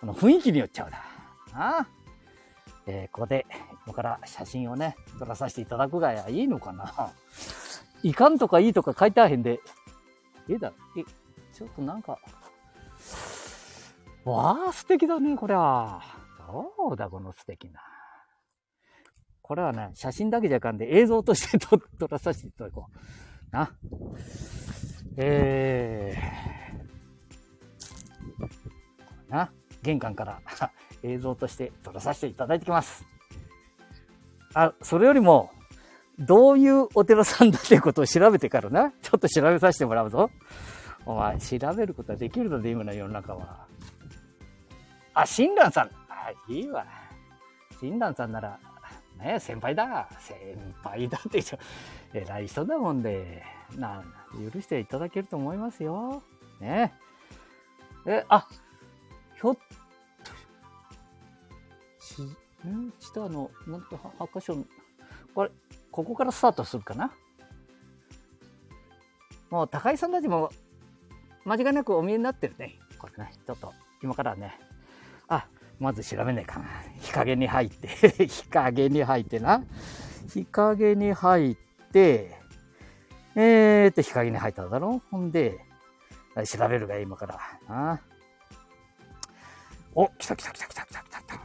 [0.00, 1.02] この雰囲気によっちゃうだ。
[1.54, 1.86] あ
[2.86, 3.46] えーここで、
[3.86, 7.10] 今から写真をね、撮らさせていただくが、いいのかな
[8.02, 9.60] いかんとかいいとか書いてあへんで。
[10.48, 11.02] ええだ、え、
[11.52, 12.18] ちょっとなんか、
[14.24, 16.00] わあ、素敵だね、こりゃ。
[16.46, 17.80] どうだ、この素敵な。
[19.46, 23.54] これはね、写真だけじゃあかんで、映像として撮撮らさせていただこう。
[23.54, 23.70] な。
[25.16, 29.52] えー、な。
[29.84, 30.40] 玄関から
[31.04, 33.04] 映像として撮らさせていただいてきます。
[34.52, 35.52] あ、それよりも、
[36.18, 38.90] どういうお寺さんだっていうことを調べてからな。
[39.00, 40.28] ちょっと調べさせてもらうぞ。
[41.04, 43.68] お前、調べることはできるので、今の世の中は。
[45.14, 45.90] あ、親鸞さん。
[46.08, 46.84] あ、いいわ。
[47.80, 48.58] 親鸞さんなら、
[49.18, 50.08] ね先輩だ。
[50.20, 50.36] 先
[50.82, 51.60] 輩だって言っちゃう。
[52.18, 53.42] 偉い人だもんで、
[53.76, 54.04] な、
[54.52, 56.22] 許していただけると思いますよ。
[56.60, 56.92] ね
[58.06, 58.46] え、あ、
[59.34, 59.60] ひょっと、
[62.00, 62.92] ち、ん？
[62.98, 64.56] ちとあの、なんと、は八箇所、
[65.34, 65.50] これ、
[65.90, 67.12] ここからスタートするかな？
[69.50, 70.50] もう、高井さんたちも、
[71.44, 72.78] 間違いなくお見えになってるね。
[72.98, 74.58] これね、ちょっと、今からね、
[75.28, 75.46] あ、
[75.78, 76.66] まず調べないかな。
[77.00, 77.88] 日陰に入って、
[78.26, 79.62] 日陰に入ってな。
[80.32, 81.56] 日陰に入っ
[81.92, 82.34] て、
[83.34, 85.02] えーっと、日陰に入っただろ？
[85.10, 85.58] ほんで、
[86.50, 87.38] 調べるが今から。
[87.68, 88.00] な
[89.94, 91.40] お、来た来た来た来た来た来た来た。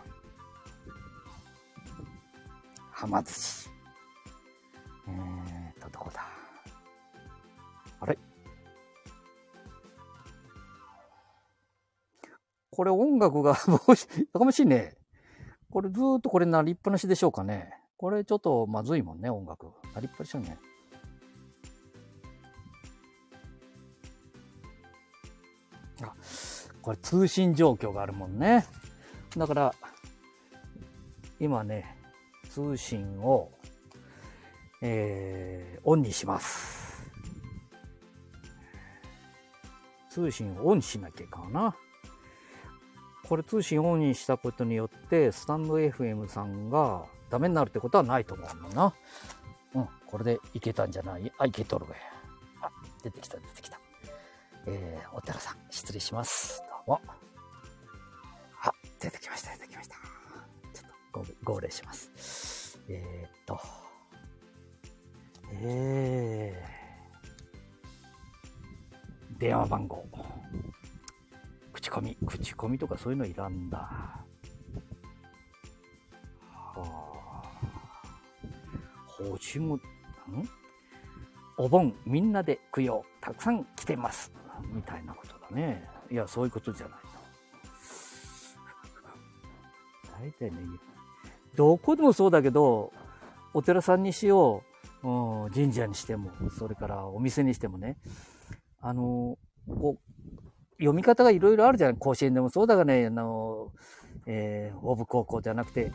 [2.91, 3.69] はま寿司。
[5.07, 6.30] えーっと、どこだ？
[12.71, 13.57] これ音楽が、
[13.87, 14.95] もし、やかましいね。
[15.69, 17.77] これずーっとこれなりっぱなしでしょうかね。
[17.97, 19.67] これちょっとまずいもんね、音楽。
[19.93, 20.57] なりっぱなしよね。
[26.01, 26.15] あ、
[26.81, 28.65] これ通信状況があるもんね。
[29.37, 29.73] だから、
[31.39, 31.97] 今ね、
[32.49, 33.51] 通信を、
[34.81, 37.03] えー、オンにします。
[40.09, 41.75] 通信をオンしなきゃいかな。
[43.31, 48.93] これ通信オンにしたことによって、スタンド FM さんがダメになるってことはないと思うのな。
[49.73, 51.31] うん、これでいけたんじゃない？
[51.37, 51.95] あ、いけとるわよ。
[52.61, 52.69] あ、
[53.01, 53.79] 出てきた、出てきた。
[54.65, 56.61] えー、お寺さん、失礼します。
[56.67, 57.01] どうも。
[58.63, 59.95] あ、出てきました、出てきました。
[60.73, 62.77] ちょっとご、号令します。
[62.89, 63.57] えー、っと、
[65.53, 70.05] えー、電話番号。
[71.91, 73.77] 口コミ、口コミとかそういうのいらんだ。
[73.77, 74.23] は
[76.77, 77.41] あ。
[79.19, 79.81] 星も、ん？
[81.57, 84.31] お盆みんなで供養たくさん来てます。
[84.73, 85.85] みたいなことだね。
[86.09, 87.11] いや、そういうことじゃないの。
[90.21, 90.57] 大体ね、
[91.55, 92.93] どこでもそうだけど、
[93.53, 94.63] お寺さんにしよ
[95.03, 97.97] う、神社にしても、それからお店にしてもね、
[98.79, 99.37] あの、
[99.67, 100.10] こう、
[100.81, 101.95] 読み方がいろいろあるじゃん。
[101.95, 103.71] 甲子園でもそうだがね、あの、
[104.25, 105.91] えー、オブ高校じゃなくて、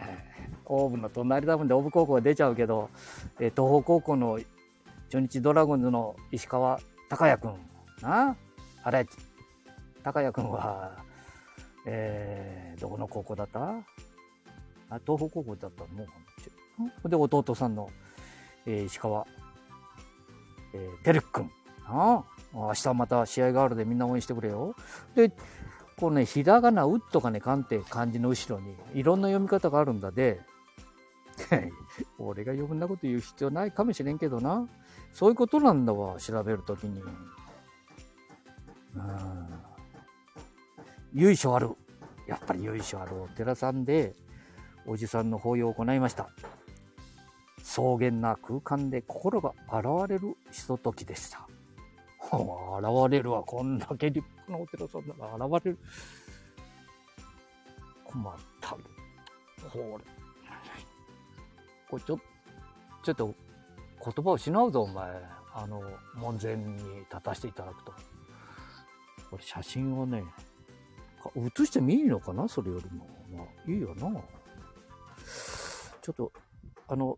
[0.66, 2.90] オーブの隣だもんでオブ高校が出ちゃうけど、
[3.38, 4.40] えー東邦高校の
[5.08, 7.54] 中日ドラゴンズの石川隆也くん。
[8.02, 8.36] な？
[8.82, 9.06] あれ、
[10.02, 10.92] 隆也くんは、
[11.84, 13.60] えー、どこの高校だった？
[14.88, 15.88] あ東邦高校だったの
[16.78, 17.90] もう、で、弟さんの、
[18.66, 19.26] えー石川、
[20.74, 21.50] えー、てるくん。
[21.84, 22.24] ああ
[22.56, 24.74] 明日また試合があるでみんな応援してくれよ。
[25.14, 25.30] で、
[25.98, 30.40] このね、ひらがな、うっとかね、かんって漢字の後ろに、いろんな読み方があるんだで、
[32.18, 34.66] 俺が余分なこと言う必要ないかもしれんけどな。
[35.12, 37.00] そういうことなんだわ、調べるときに。
[37.00, 39.48] うん。
[41.12, 41.70] 由緒ある
[42.26, 44.14] やっぱり由緒あるお寺さんで、
[44.86, 46.28] おじさんの法要を行いました。
[47.62, 51.46] 草原な空間で心が現れるひとときでした。
[52.26, 53.42] 現れるわ。
[53.42, 55.78] こんだけ立派なお寺さんなら現れる。
[58.04, 58.70] 困った。
[58.70, 58.78] こ
[59.74, 60.04] れ。
[61.88, 62.18] これちょ、
[63.04, 63.34] ちょっと
[64.04, 65.22] 言葉を失うぞ、お前。
[65.54, 65.82] あの、
[66.14, 67.92] 門前に立たせていただくと。
[69.30, 70.24] これ写真をね、
[71.34, 72.48] 写してもいいのかな？
[72.48, 73.08] それよりも。
[73.34, 74.10] まあ、いいよな。
[76.02, 76.32] ちょっと、
[76.88, 77.16] あの、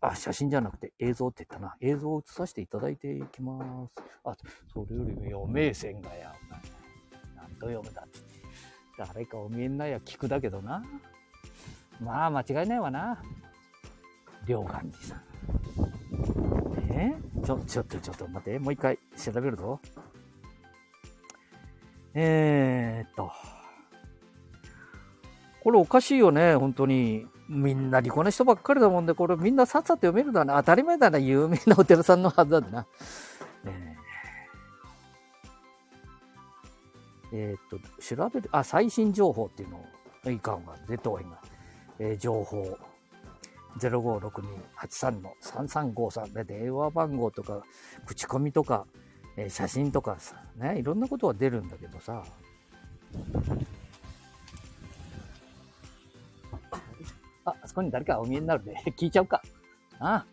[0.00, 1.76] あ、写真じゃなくて映像って言ったな。
[1.80, 4.02] 映像を映させていただいていきます。
[4.24, 4.36] あ、
[4.72, 6.60] それよりも余命線がや、お前。
[7.34, 8.20] なんと読むだって。
[8.96, 10.84] 誰かお見えにないや聞くだけどな。
[12.00, 13.22] まあ、間違いないわな。
[14.46, 15.22] 両岩寺さん。
[16.90, 17.14] え？
[17.44, 18.58] ちょ、ちょっと、ちょっと待って。
[18.58, 19.80] もう一回調べるぞ。
[22.14, 23.32] えーっと。
[25.62, 27.26] これおかしいよね、本当に。
[27.48, 30.56] みんな利口な人ばっかりだもんで、これみんなさっさと読めるだな。
[30.56, 32.86] 当たり前だな、有名なお寺さんのはずだな。
[33.64, 33.98] えー
[37.30, 39.84] えーっと、調べる、あ、最新情報っていうの
[40.26, 41.40] を、いかんわ、出といが。
[41.98, 42.78] えー情報。
[43.78, 47.62] 056283の3353で電話番号とか、
[48.06, 48.86] 口コミとか、
[49.36, 52.24] えー写真とかさ、ね、いろんなことが出るんだけどさ。
[57.78, 59.42] こに誰かお見えになるで、 聞いちゃうか。
[60.00, 60.26] ああ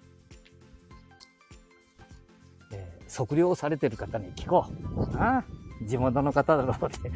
[2.71, 4.65] えー測量されてる方に聞こ
[4.97, 5.17] う。
[5.17, 5.45] ああ
[5.85, 7.11] 地元の方だろうって。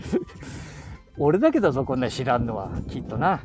[1.17, 2.69] 俺だけだぞ、こんな知らんのは。
[2.87, 3.41] きっとな。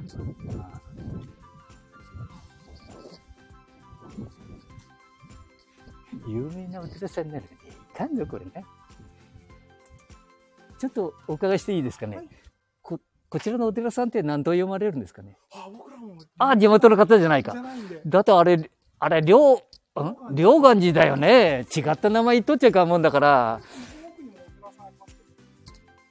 [6.26, 7.50] 有名なお寺さんになるね。
[7.92, 8.64] いかんぞ、これね。
[10.78, 12.28] ちょっとお伺いしていいですかね。
[12.82, 15.36] こ、こちらのお寺さんって何と読まれるんですかね？
[16.38, 17.54] あ、地元の方じゃないか。
[18.06, 19.58] だってあれ、あれ、両、ん？
[20.32, 21.66] 両岩寺だよね。
[21.74, 23.60] 違った名前言っとっちゃいかんもんだから。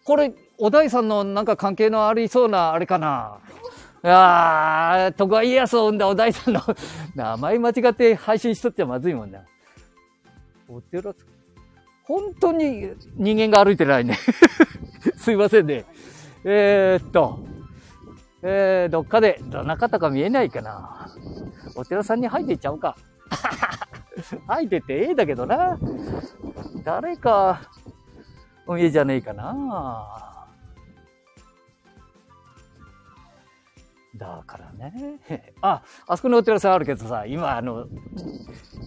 [0.05, 3.39] これ、お大さんのなんか関係のありそうな、あれかな。
[4.03, 6.61] いやー、徳川家康を生んだお大さんの
[7.15, 9.39] 名前間違って配信しとっちゃまずいもんな。
[10.67, 11.13] お寺、
[12.03, 14.17] 本当に人間が歩いてないね。
[15.15, 15.85] すいませんね。
[16.43, 17.39] えー、っと、
[18.45, 21.09] えー、どっかでどんな方か見えないかな。
[21.75, 22.97] お寺さんに入っていっちゃおうか。
[24.47, 25.79] 入ってってええだけどな。
[26.83, 27.61] 誰か、
[28.67, 30.45] お見えじゃねえかな。
[34.15, 35.21] だからね。
[35.61, 37.87] あ、あそこにお寺さんあるけどさ、今あの、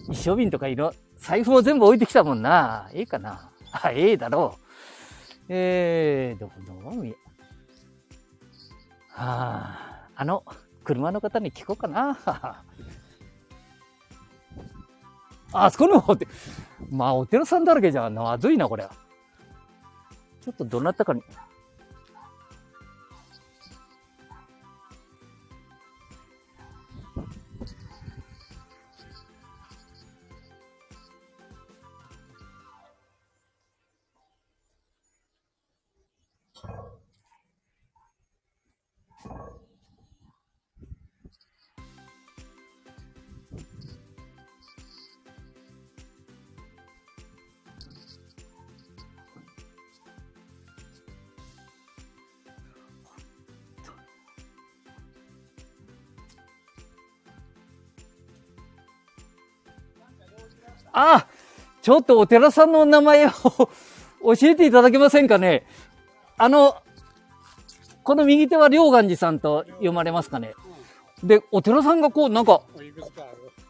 [0.09, 2.89] 一升瓶とかいろ、財布も全部置いてきたもんな。
[2.93, 3.49] ええかな。
[3.71, 4.61] あ、ええだろう。
[5.49, 7.26] えー、どこどこ？
[9.17, 10.43] あ、あの、
[10.83, 12.17] 車の方に聞こうかな。
[15.53, 16.27] あそこのおて、
[16.89, 18.87] まあ、お寺さんだらけじゃんまずいな、これ。
[20.41, 21.23] ちょっとどなたかに。
[60.99, 61.27] あ
[61.81, 63.69] ちょっとお寺さんのお名前を教
[64.43, 65.65] えていただけませんかね
[66.37, 66.77] あの、
[68.03, 70.53] この右手は両岩寺さんと読まれますかね
[71.23, 72.61] で、お寺さんがこう、なんか。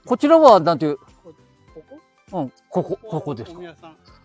[0.05, 1.05] こちらは、なんていう、こ
[1.73, 1.81] こ
[2.33, 3.61] うん、ここ、ここですか。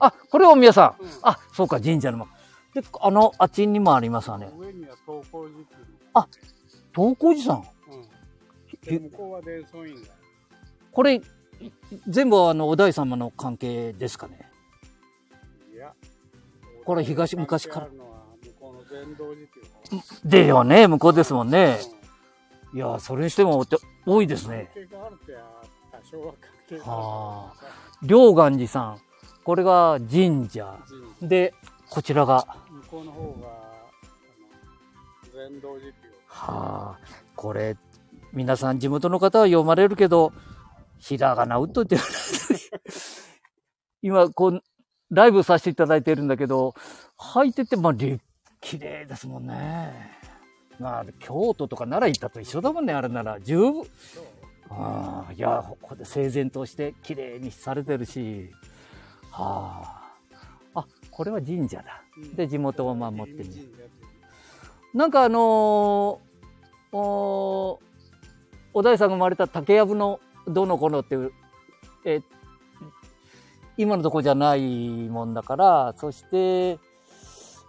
[0.01, 1.03] あ、これはお宮さん。
[1.03, 2.27] うんあ、そうか、神社の。
[2.75, 4.51] で、あの、あっちにもありますわね。
[4.57, 5.87] 上には東光寺っていう
[6.95, 7.57] 東光寺さん。
[7.57, 7.65] の。
[7.97, 8.05] うん。
[10.91, 11.23] これ、い
[12.09, 14.51] 全部あの、お大様の関係ですかね？
[15.75, 15.93] いや。
[16.85, 17.89] これ東昔から。
[20.25, 21.79] でよね、向こうですもんね。
[22.75, 23.65] いや、それにしても
[24.07, 24.71] 多いですね。
[26.83, 27.65] はあ
[28.01, 28.99] る両岩寺さん。
[29.45, 30.79] これが神社。
[31.21, 31.55] 寺で、
[31.91, 35.93] こちらが、向こうの方があの禅道寺
[36.27, 36.99] はあ、
[37.37, 37.77] これ、
[38.33, 40.33] 皆さん地元の方は読まれるけど、
[41.03, 41.97] ひらがな打っといて。
[44.03, 44.63] 今、こう、
[45.11, 46.75] ライブさせていただいてるんだけど、
[47.19, 48.21] 履いてて、まあ、立
[48.61, 50.13] 綺麗ですもんね。
[50.79, 53.41] まあ、京都とか奈良行ったと一緒だもんね、あれなら。
[53.41, 53.83] 十分。
[54.71, 58.51] ああ、いや、ここで整然として綺麗にされてるし。
[59.33, 59.83] は
[60.75, 60.81] あ。
[60.81, 62.03] あ、これは神社だ。
[62.37, 63.51] で、地元を守ってね。
[64.95, 67.81] なんかあのー、お
[68.73, 71.33] 小田井さんが生まれた竹やぶのどの頃っていう、
[72.05, 72.23] えー
[73.79, 76.79] 今のとこじゃないもんだから、そして、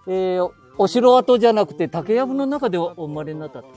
[0.05, 3.59] えーお城跡じゃなくて竹やぶの中でお生まれになった。
[3.59, 3.69] って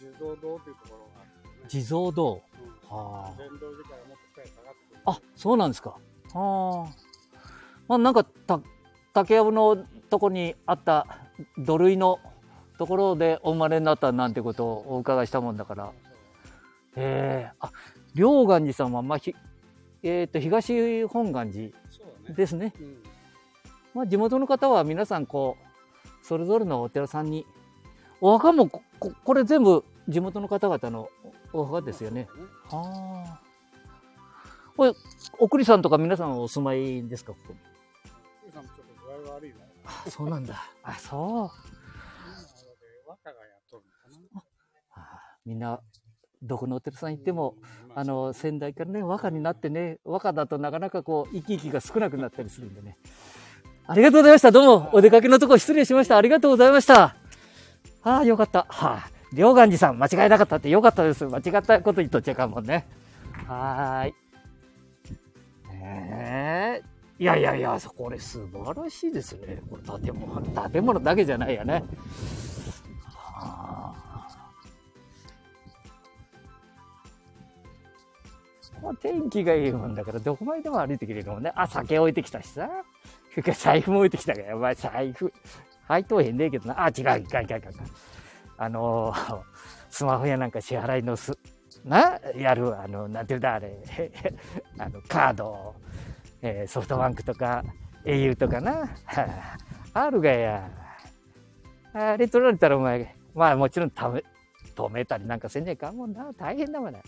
[0.00, 2.40] 地蔵堂というところがあってね、地蔵堂。
[2.90, 3.34] うんは。
[5.04, 5.10] あ。
[5.12, 5.90] あ、そうなんですか。
[6.32, 6.90] はあ。
[7.86, 8.60] まあなんかた
[9.12, 9.76] 竹やぶの
[10.08, 11.06] とこにあった
[11.58, 12.18] 土塁の
[12.78, 15.92] ところでお生まれになったなんてことをお伺いしたもんだから。
[16.96, 17.72] ええあ、
[18.14, 19.34] 両岩寺さんは、まあ、ひ、
[20.02, 21.70] えっ、と、東本願寺。
[22.32, 22.72] ですね。
[22.80, 23.02] うん。
[23.92, 27.46] まあ、地元の方は皆さんこうそれぞれのお寺さんに
[28.20, 31.08] お墓もこここれ全部地元の方々の
[31.52, 32.28] おお墓ですよね。
[32.68, 32.94] そうだね。
[32.94, 33.40] はあ。
[34.76, 34.92] これ
[35.38, 37.58] お栗さんとか皆さんお住まいですかここに？
[38.40, 39.58] 富士山もちょっと具合悪いわ。
[39.84, 40.64] あそうなんだ。
[40.82, 41.74] あそう。
[45.44, 45.78] みんな
[46.44, 52.96] どこのお寺さん行っても、うんあの先代からね和歌になってね和歌だとなかなかこう生き生きが少なくなったりするんでね。
[53.86, 54.50] ありがとうございました。
[54.50, 56.16] どうもお出かけのとこ失礼しました。
[56.16, 57.14] ありがとうございました。
[58.02, 58.66] ああ、よかった。
[58.68, 61.24] はあ、両岩寺さん間違いなかったってよかったです。
[61.26, 62.86] 間違ったこと言っとっちゃいかんもんね。
[63.46, 64.14] はーい。
[65.72, 66.82] ねえ。
[67.20, 69.62] いやいやいや、これ素晴らしいですね。
[69.70, 71.84] これ建物、建物だけじゃないよね。
[73.14, 74.13] はあ
[78.84, 81.52] まあ、天気がいいもんだから、どこまででも歩いてくれるもんね。
[81.56, 82.68] あ、酒置いてきたしさ。
[83.30, 85.32] それから財布も置いてきたから、お前財布、
[85.88, 86.84] 配当へんねえけどな。
[86.84, 87.60] あ、違う、いかんいかんいかん。
[88.56, 89.40] あのー
[89.90, 91.32] スマホやなんか支払いのす、
[91.84, 93.78] な、やる、あの、なんていうんだ、あれ、
[94.78, 95.74] あの、カード、
[96.42, 97.64] えーソフトバンクとか、
[98.04, 98.90] au とかな。
[99.94, 100.68] あ、るがや。
[101.92, 104.22] あれ取られたらお前、まあもちろんため、
[104.74, 106.32] 止めたりなんかせんねえかんもんな。
[106.36, 107.00] 大変だもんね。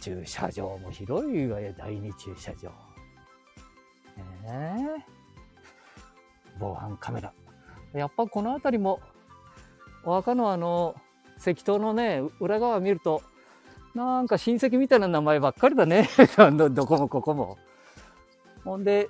[0.00, 2.70] 駐車場も広いわよ、第二駐車場。
[4.42, 5.16] ねえ
[6.58, 7.32] 防犯カメラ。
[7.92, 9.00] やっぱこの辺りも、
[10.04, 10.94] お墓のあの、
[11.38, 13.22] 石塔のね、裏側見ると、
[13.94, 16.08] なんか親戚みたいな名前ばっかりだね。
[16.56, 17.58] どどこもここも。
[18.64, 19.08] ほんで、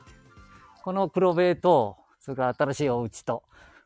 [0.82, 3.42] この黒塀と、それから新しいお家と、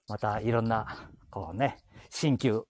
[0.09, 0.86] またいろんな、
[1.30, 1.78] こうね、
[2.11, 2.64] 新旧、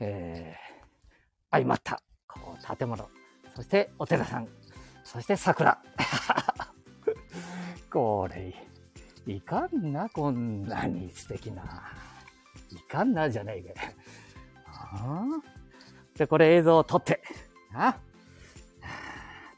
[0.00, 3.08] えー、相まった、こう、建物。
[3.54, 4.48] そして、お寺さん。
[5.04, 5.78] そして、桜。
[7.90, 8.54] これ、
[9.26, 11.82] いかんな、こんなに素敵な。
[12.70, 13.70] いかんな、じゃないか。
[14.66, 15.24] あ
[16.20, 17.22] あ、これ映像を撮って、
[17.74, 17.98] あ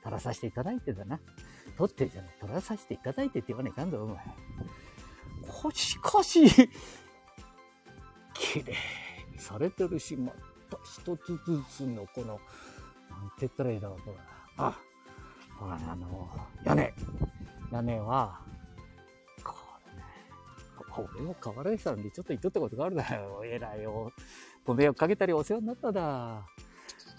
[0.02, 1.20] 撮らさせていただいてだな。
[1.76, 4.18] 撮ってじゃない、撮らさせていただいてって言わないかんぞ、お前。
[5.48, 6.46] こしかし、
[8.34, 8.74] 綺麗
[9.32, 10.32] にされてるし、ま
[10.70, 12.40] た一つずつのこの、
[13.20, 14.16] なんて言ったらいいだろう、これ。
[14.58, 14.78] あ、
[15.58, 16.28] ほら、あの、
[16.64, 16.94] 屋根。
[17.72, 18.40] 屋根は、
[19.42, 23.42] これね、俺も河原さんでちょっと言っとったことがあるだよ。
[23.44, 24.12] 偉いよ。
[24.64, 26.02] ご迷惑かけたりお世話になっただ。
[26.06, 26.44] あ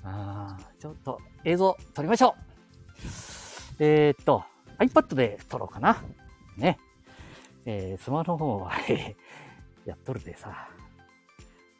[0.03, 2.55] あ、ちょっと映像撮りましょう。
[3.79, 4.43] えー、っと、
[4.79, 6.03] iPad で撮ろうかな。
[6.57, 6.79] ね。
[7.65, 8.71] えー、スマホの方は、
[9.85, 10.69] やっとるでさ、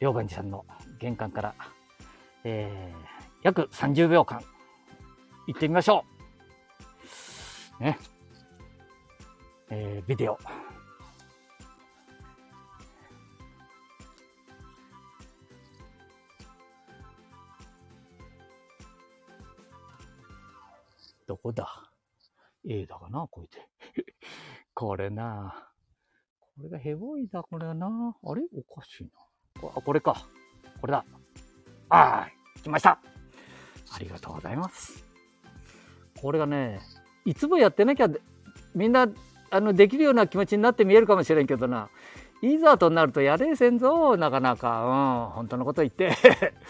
[0.00, 0.66] 両岩寺さんの
[0.98, 1.54] 玄関から、
[2.44, 3.15] えー、
[3.46, 4.42] 約30秒間、
[5.46, 6.04] 行ってみましょ
[7.78, 7.84] う。
[7.84, 7.96] ね。
[9.70, 10.36] えー、ビデオ。
[21.28, 21.92] どこだ
[22.68, 23.28] ?A だかな？
[23.30, 24.14] こう言って。
[24.74, 25.70] これな。
[26.56, 28.16] これがヘボいだ、これな。
[28.24, 28.42] あれ？
[28.52, 29.68] おかしいな。
[29.68, 30.26] あ、これか。
[30.80, 31.04] これだ。
[31.90, 32.62] あーい。
[32.62, 33.15] 来ました。
[33.96, 35.04] ありがとうございます。
[36.20, 36.80] これがね、
[37.24, 38.08] いつもやってなきゃ、
[38.74, 39.08] みんな、
[39.50, 41.88] あの、できるような気持ちになって見えるかもしれんけどな。
[42.42, 45.28] いざとなるとやれせんぞ、なかなか。
[45.28, 46.12] うん、本当のこと言って。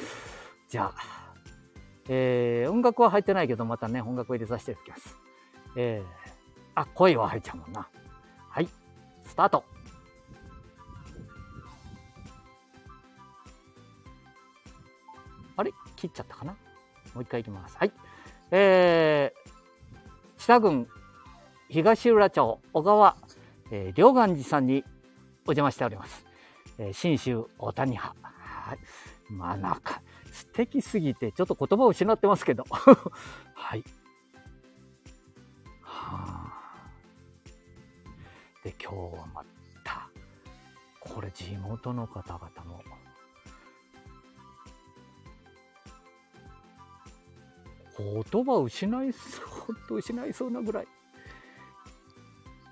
[0.69, 1.35] じゃあ、
[2.09, 5.17] えー、音楽は入ってないけど、またね、音楽を入れさせていただきます。
[5.77, 6.07] えー、
[6.77, 7.89] あ、声は入っちゃうもんな。
[8.49, 8.69] はい、
[9.25, 9.65] スタート。
[15.57, 15.73] あれ？
[15.97, 16.57] 切っちゃったかな？
[17.17, 17.77] もう一回いきます。
[17.77, 17.93] はい。
[18.53, 19.51] えー、
[20.39, 20.87] 北郡
[21.69, 23.17] 東浦町小川
[23.71, 24.85] えー、両岩寺さんに
[25.45, 26.25] お邪魔しております。
[26.79, 28.15] えー、新州大谷派。
[28.23, 28.79] はい。
[29.33, 30.03] まあなんか、
[30.33, 32.65] 素敵すぎて、ちょっと言葉を失ってますけど。
[33.55, 33.85] はい。
[35.83, 36.53] はあ。
[38.63, 39.45] で、今日はま
[39.83, 40.09] た、
[41.01, 42.83] これ地元の方々も、
[47.99, 50.87] 言葉を失いそう、ほんと失いそうなぐらい、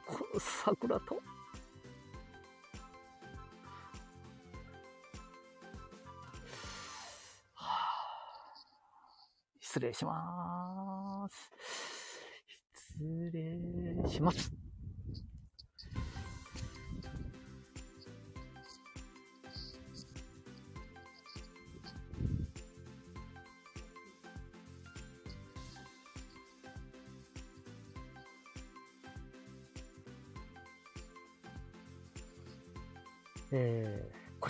[0.07, 1.20] この桜と、
[9.61, 11.51] 失礼します。
[12.97, 14.64] 失礼します。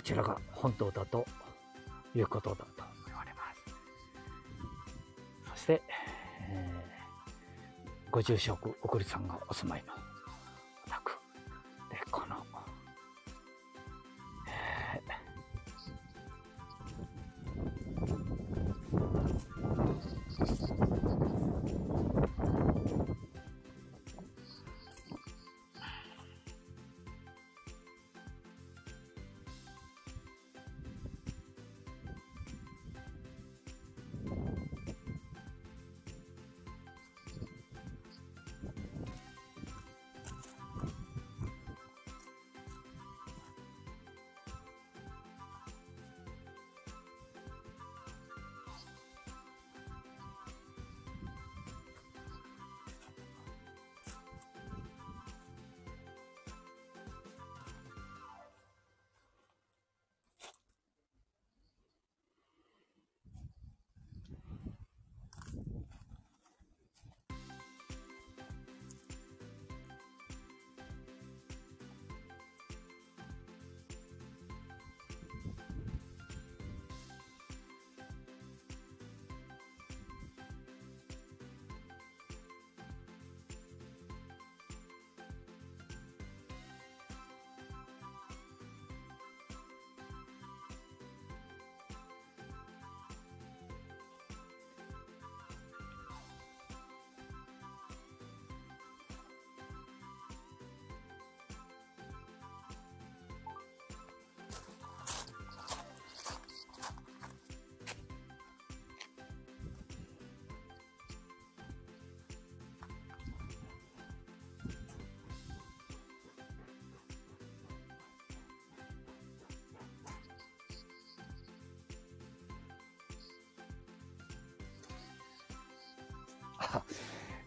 [0.05, 1.25] ちらが本当だと
[2.15, 2.65] いうことだと
[3.07, 3.41] 言われま
[5.53, 5.59] す。
[5.59, 5.81] そして、
[6.47, 6.85] えー
[8.11, 10.04] ご住職、おくりさんがお住まいの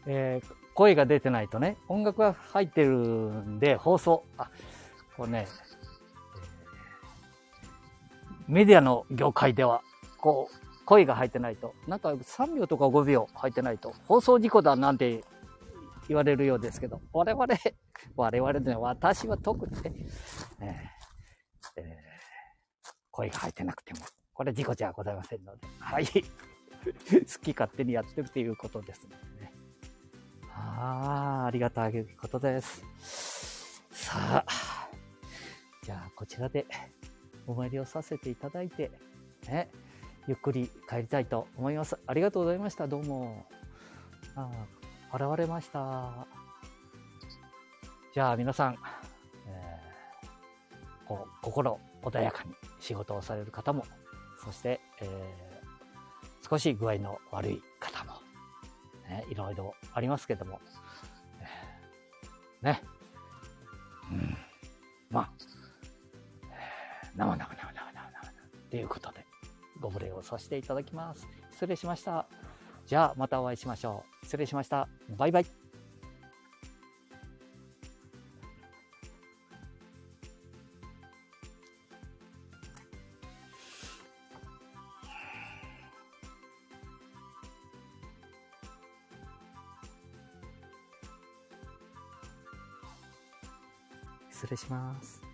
[0.06, 4.48] えー声が出てないとね、音楽が入ってるんで、放送、あ、
[5.16, 5.48] これね、
[8.46, 9.82] メディアの業界では、
[10.18, 15.24] こう、声が入ってないと、なんか3秒とか5秒入ってないと、放送事故だなんて
[16.06, 17.46] 言われるようですけど、我々、
[18.14, 20.06] 我々でね、私は特にね、
[20.60, 22.08] えーえー
[23.10, 24.00] 声が入ってなくても、
[24.32, 26.06] これ事故じゃございませんので、はい。
[26.06, 26.20] 好
[27.42, 29.16] き勝手にやってるということですね。
[31.48, 32.84] あ、りがたいことです。
[33.90, 34.88] さあ、
[35.82, 36.66] じゃあこちらで
[37.46, 38.90] お参りをさせていただいて、
[39.48, 39.70] ね、
[40.26, 41.98] ゆっくり帰りたいと思います。
[42.06, 42.86] ありがとうございました。
[42.86, 43.46] どうも。
[44.36, 44.50] あ
[45.10, 46.26] あ、現れました。
[48.12, 48.78] じゃあ皆さん、
[49.46, 53.86] えーこう心穏やかに仕事をされる方も、
[54.44, 55.48] そして、えー
[56.46, 58.12] 少し具合の悪い方も、
[59.08, 60.60] ね、いろいろありますけども、
[62.62, 62.82] ね、
[64.10, 64.36] うん、
[65.10, 65.30] まあ、
[66.52, 68.32] えー生々々々々
[68.70, 69.26] ということで、
[69.80, 71.26] ご無礼をさせていただきます。
[71.52, 72.26] 失礼しました。
[72.86, 74.24] じゃあ、またお会いしましょう。
[74.24, 74.88] 失礼しました。
[75.16, 75.67] バイバイ。
[94.58, 95.27] します。